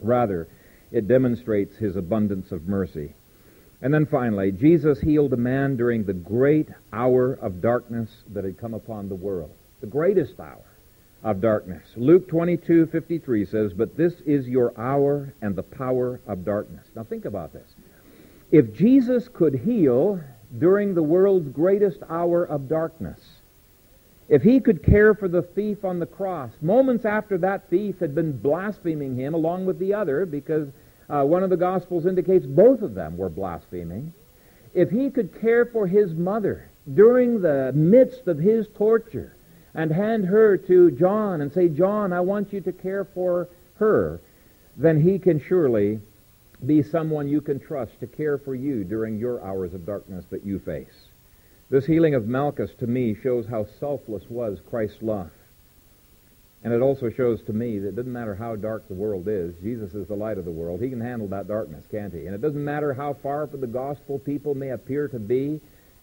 Rather, 0.00 0.48
it 0.90 1.06
demonstrates 1.06 1.76
his 1.76 1.94
abundance 1.94 2.50
of 2.50 2.66
mercy. 2.66 3.14
And 3.80 3.94
then 3.94 4.06
finally, 4.06 4.50
Jesus 4.50 5.00
healed 5.00 5.32
a 5.32 5.36
man 5.36 5.76
during 5.76 6.02
the 6.02 6.14
great 6.14 6.68
hour 6.92 7.34
of 7.34 7.62
darkness 7.62 8.10
that 8.32 8.42
had 8.42 8.58
come 8.58 8.74
upon 8.74 9.08
the 9.08 9.14
world. 9.14 9.52
The 9.82 9.86
greatest 9.86 10.40
hour 10.40 10.66
of 11.22 11.40
darkness. 11.40 11.84
Luke 11.94 12.26
22:53 12.26 13.44
says, 13.44 13.72
"But 13.72 13.96
this 13.96 14.20
is 14.22 14.48
your 14.48 14.72
hour 14.76 15.32
and 15.40 15.54
the 15.54 15.62
power 15.62 16.18
of 16.26 16.44
darkness." 16.44 16.90
Now 16.96 17.04
think 17.04 17.24
about 17.24 17.52
this. 17.52 17.76
If 18.50 18.74
Jesus 18.74 19.28
could 19.28 19.54
heal 19.54 20.20
during 20.58 20.94
the 20.94 21.02
world's 21.02 21.48
greatest 21.48 21.98
hour 22.08 22.44
of 22.44 22.68
darkness. 22.68 23.18
If 24.28 24.42
he 24.42 24.60
could 24.60 24.82
care 24.82 25.14
for 25.14 25.28
the 25.28 25.42
thief 25.42 25.84
on 25.84 25.98
the 25.98 26.06
cross, 26.06 26.50
moments 26.62 27.04
after 27.04 27.36
that 27.38 27.68
thief 27.68 27.98
had 28.00 28.14
been 28.14 28.38
blaspheming 28.38 29.16
him 29.16 29.34
along 29.34 29.66
with 29.66 29.78
the 29.78 29.94
other, 29.94 30.24
because 30.24 30.68
uh, 31.10 31.24
one 31.24 31.42
of 31.42 31.50
the 31.50 31.56
Gospels 31.56 32.06
indicates 32.06 32.46
both 32.46 32.80
of 32.80 32.94
them 32.94 33.16
were 33.16 33.28
blaspheming, 33.28 34.12
if 34.72 34.90
he 34.90 35.10
could 35.10 35.40
care 35.40 35.66
for 35.66 35.86
his 35.86 36.14
mother 36.14 36.70
during 36.94 37.40
the 37.40 37.72
midst 37.74 38.26
of 38.26 38.38
his 38.38 38.66
torture 38.76 39.36
and 39.74 39.90
hand 39.90 40.24
her 40.24 40.56
to 40.56 40.90
John 40.92 41.40
and 41.40 41.52
say, 41.52 41.68
John, 41.68 42.12
I 42.12 42.20
want 42.20 42.52
you 42.52 42.60
to 42.62 42.72
care 42.72 43.04
for 43.04 43.48
her, 43.76 44.20
then 44.76 45.00
he 45.00 45.18
can 45.18 45.40
surely 45.40 46.00
be 46.66 46.82
someone 46.82 47.28
you 47.28 47.40
can 47.40 47.60
trust 47.60 47.98
to 48.00 48.06
care 48.06 48.38
for 48.38 48.54
you 48.54 48.84
during 48.84 49.18
your 49.18 49.42
hours 49.44 49.74
of 49.74 49.86
darkness 49.86 50.24
that 50.30 50.44
you 50.44 50.58
face. 50.58 51.06
This 51.70 51.86
healing 51.86 52.14
of 52.14 52.28
Malchus 52.28 52.70
to 52.78 52.86
me 52.86 53.14
shows 53.14 53.46
how 53.46 53.66
selfless 53.80 54.24
was 54.28 54.60
Christ's 54.68 55.02
love. 55.02 55.30
And 56.62 56.72
it 56.72 56.80
also 56.80 57.10
shows 57.10 57.42
to 57.42 57.52
me 57.52 57.78
that 57.78 57.88
it 57.88 57.96
doesn't 57.96 58.12
matter 58.12 58.34
how 58.34 58.56
dark 58.56 58.88
the 58.88 58.94
world 58.94 59.28
is, 59.28 59.54
Jesus 59.62 59.94
is 59.94 60.08
the 60.08 60.14
light 60.14 60.38
of 60.38 60.46
the 60.46 60.50
world. 60.50 60.80
He 60.80 60.88
can 60.88 61.00
handle 61.00 61.28
that 61.28 61.46
darkness, 61.46 61.84
can't 61.90 62.12
he? 62.12 62.26
And 62.26 62.34
it 62.34 62.40
doesn't 62.40 62.64
matter 62.64 62.94
how 62.94 63.12
far 63.12 63.46
from 63.46 63.60
the 63.60 63.66
gospel 63.66 64.18
people 64.18 64.54
may 64.54 64.70
appear 64.70 65.08
to 65.08 65.18
be, 65.18 65.60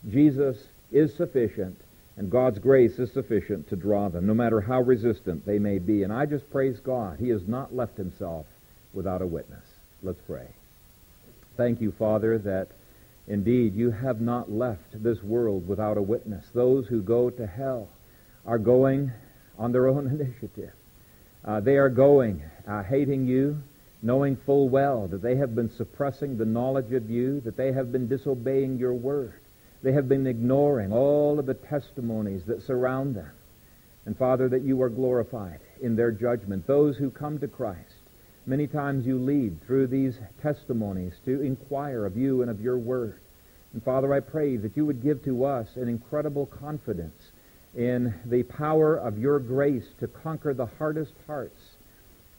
Jesus 0.10 0.68
is 0.92 1.14
sufficient, 1.16 1.80
and 2.18 2.30
God's 2.30 2.60
grace 2.60 3.00
is 3.00 3.12
sufficient 3.12 3.70
to 3.70 3.76
draw 3.76 4.10
them, 4.10 4.28
no 4.28 4.36
matter 4.36 4.62
how 4.62 4.82
resistant 4.82 5.46
they 5.46 5.58
may 5.58 5.80
be. 5.80 6.04
And 6.04 6.14
I 6.14 6.28
just 6.28 6.52
praise 6.52 6.80
God. 6.80 7.18
He 7.20 7.30
has 7.30 7.48
not 7.48 7.76
left 7.76 7.98
himself 7.98 8.46
without 8.94 9.22
a 9.22 9.28
witness. 9.28 9.66
Let's 10.04 10.22
pray. 10.26 10.48
Thank 11.58 11.80
you, 11.80 11.92
Father, 11.92 12.40
that 12.40 12.70
indeed 13.28 13.76
you 13.76 13.92
have 13.92 14.20
not 14.20 14.52
left 14.52 15.04
this 15.04 15.22
world 15.22 15.68
without 15.68 15.98
a 15.98 16.02
witness. 16.02 16.44
Those 16.56 16.88
who 16.88 17.04
go 17.04 17.30
to 17.30 17.46
hell 17.46 17.88
are 18.46 18.58
going 18.58 19.12
on 19.60 19.72
their 19.72 19.88
own 19.88 20.08
initiative. 20.20 20.72
Uh, 21.46 21.60
they 21.60 21.78
are 21.78 21.90
going 21.90 22.42
uh, 22.68 22.82
hating 22.82 23.28
you, 23.28 23.62
knowing 24.02 24.38
full 24.38 24.70
well 24.70 25.08
that 25.08 25.22
they 25.22 25.36
have 25.36 25.54
been 25.54 25.70
suppressing 25.70 26.36
the 26.38 26.46
knowledge 26.46 26.94
of 26.94 27.10
you, 27.10 27.40
that 27.42 27.58
they 27.58 27.72
have 27.72 27.92
been 27.92 28.08
disobeying 28.08 28.80
your 28.80 28.94
word. 28.94 29.40
They 29.84 29.92
have 29.92 30.10
been 30.10 30.26
ignoring 30.26 30.92
all 30.92 31.40
of 31.40 31.46
the 31.46 31.54
testimonies 31.54 32.44
that 32.46 32.64
surround 32.64 33.16
them. 33.16 33.32
And 34.06 34.18
Father, 34.18 34.50
that 34.50 34.64
you 34.64 34.82
are 34.82 34.90
glorified 34.90 35.60
in 35.80 35.96
their 35.96 36.12
judgment. 36.12 36.66
Those 36.66 36.98
who 36.98 37.12
come 37.12 37.38
to 37.40 37.48
Christ 37.48 38.01
Many 38.52 38.68
times 38.68 39.06
you 39.06 39.18
lead 39.18 39.66
through 39.66 39.88
these 39.88 40.20
testimonies 40.42 41.14
to 41.24 41.42
inquire 41.42 42.06
of 42.06 42.18
you 42.18 42.42
and 42.42 42.52
of 42.52 42.60
your 42.60 42.78
word. 42.78 43.22
And 43.72 43.82
Father, 43.82 44.14
I 44.14 44.20
pray 44.20 44.58
that 44.58 44.76
you 44.76 44.86
would 44.86 45.02
give 45.02 45.24
to 45.24 45.46
us 45.46 45.70
an 45.78 45.88
incredible 45.88 46.48
confidence 46.48 47.32
in 47.78 48.14
the 48.26 48.44
power 48.44 48.98
of 48.98 49.18
your 49.18 49.40
grace 49.40 49.86
to 50.02 50.08
conquer 50.10 50.54
the 50.54 50.66
hardest 50.66 51.14
hearts 51.26 51.62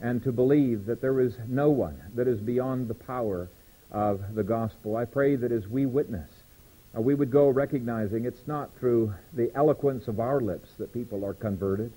and 0.03 0.23
to 0.23 0.33
believe 0.33 0.85
that 0.85 1.01
there 1.01 1.19
is 1.19 1.33
no 1.49 1.71
one 1.71 1.99
that 2.15 2.29
is 2.29 2.41
beyond 2.41 2.89
the 2.89 2.95
power 2.95 3.49
of 3.91 4.35
the 4.35 4.45
gospel. 4.45 4.97
I 4.97 5.07
pray 5.07 5.37
that 5.37 5.51
as 5.51 5.67
we 5.67 5.87
witness, 5.87 6.29
uh, 6.95 7.01
we 7.01 7.15
would 7.15 7.31
go 7.31 7.49
recognizing 7.49 8.27
it's 8.27 8.47
not 8.47 8.69
through 8.79 9.15
the 9.33 9.51
eloquence 9.55 10.09
of 10.09 10.21
our 10.21 10.43
lips 10.43 10.69
that 10.77 10.93
people 10.93 11.25
are 11.25 11.33
converted, 11.33 11.91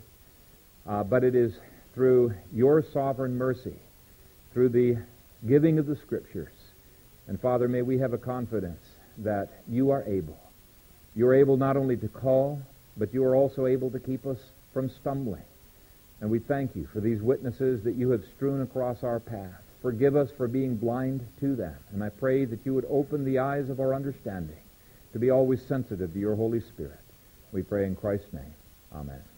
uh, 0.88 1.04
but 1.04 1.26
it 1.26 1.36
is 1.36 1.54
through 1.94 2.34
your 2.54 2.82
sovereign 2.94 3.38
mercy 3.38 3.76
through 4.56 4.70
the 4.70 4.98
giving 5.46 5.78
of 5.78 5.86
the 5.86 5.98
Scriptures. 5.98 6.54
And 7.28 7.40
Father, 7.42 7.68
may 7.68 7.82
we 7.82 7.98
have 7.98 8.14
a 8.14 8.18
confidence 8.18 8.80
that 9.18 9.50
you 9.68 9.92
are 9.92 10.06
able. 10.08 10.40
You 11.14 11.28
are 11.28 11.34
able 11.34 11.58
not 11.58 11.76
only 11.76 11.98
to 11.98 12.08
call, 12.08 12.62
but 12.96 13.14
you 13.14 13.26
are 13.26 13.36
also 13.36 13.66
able 13.66 13.92
to 13.92 14.00
keep 14.00 14.26
us 14.26 14.38
from 14.74 14.90
stumbling. 14.90 15.44
And 16.22 16.30
we 16.30 16.40
thank 16.40 16.74
you 16.74 16.88
for 16.94 17.02
these 17.02 17.22
witnesses 17.22 17.84
that 17.84 17.96
you 17.96 18.12
have 18.12 18.24
strewn 18.38 18.62
across 18.62 19.04
our 19.04 19.20
path. 19.20 19.62
Forgive 19.82 20.16
us 20.16 20.30
for 20.38 20.48
being 20.48 20.78
blind 20.78 21.28
to 21.42 21.58
them. 21.58 21.76
And 21.92 22.02
I 22.02 22.08
pray 22.08 22.46
that 22.46 22.66
you 22.66 22.74
would 22.74 22.88
open 22.90 23.26
the 23.26 23.40
eyes 23.40 23.70
of 23.70 23.82
our 23.82 23.94
understanding 23.94 24.56
to 25.12 25.20
be 25.20 25.32
always 25.32 25.62
sensitive 25.64 26.14
to 26.14 26.20
your 26.20 26.36
Holy 26.36 26.62
Spirit. 26.62 27.02
We 27.52 27.62
pray 27.62 27.86
in 27.86 27.96
Christ's 27.98 28.32
name. 28.32 28.54
Amen. 28.94 29.35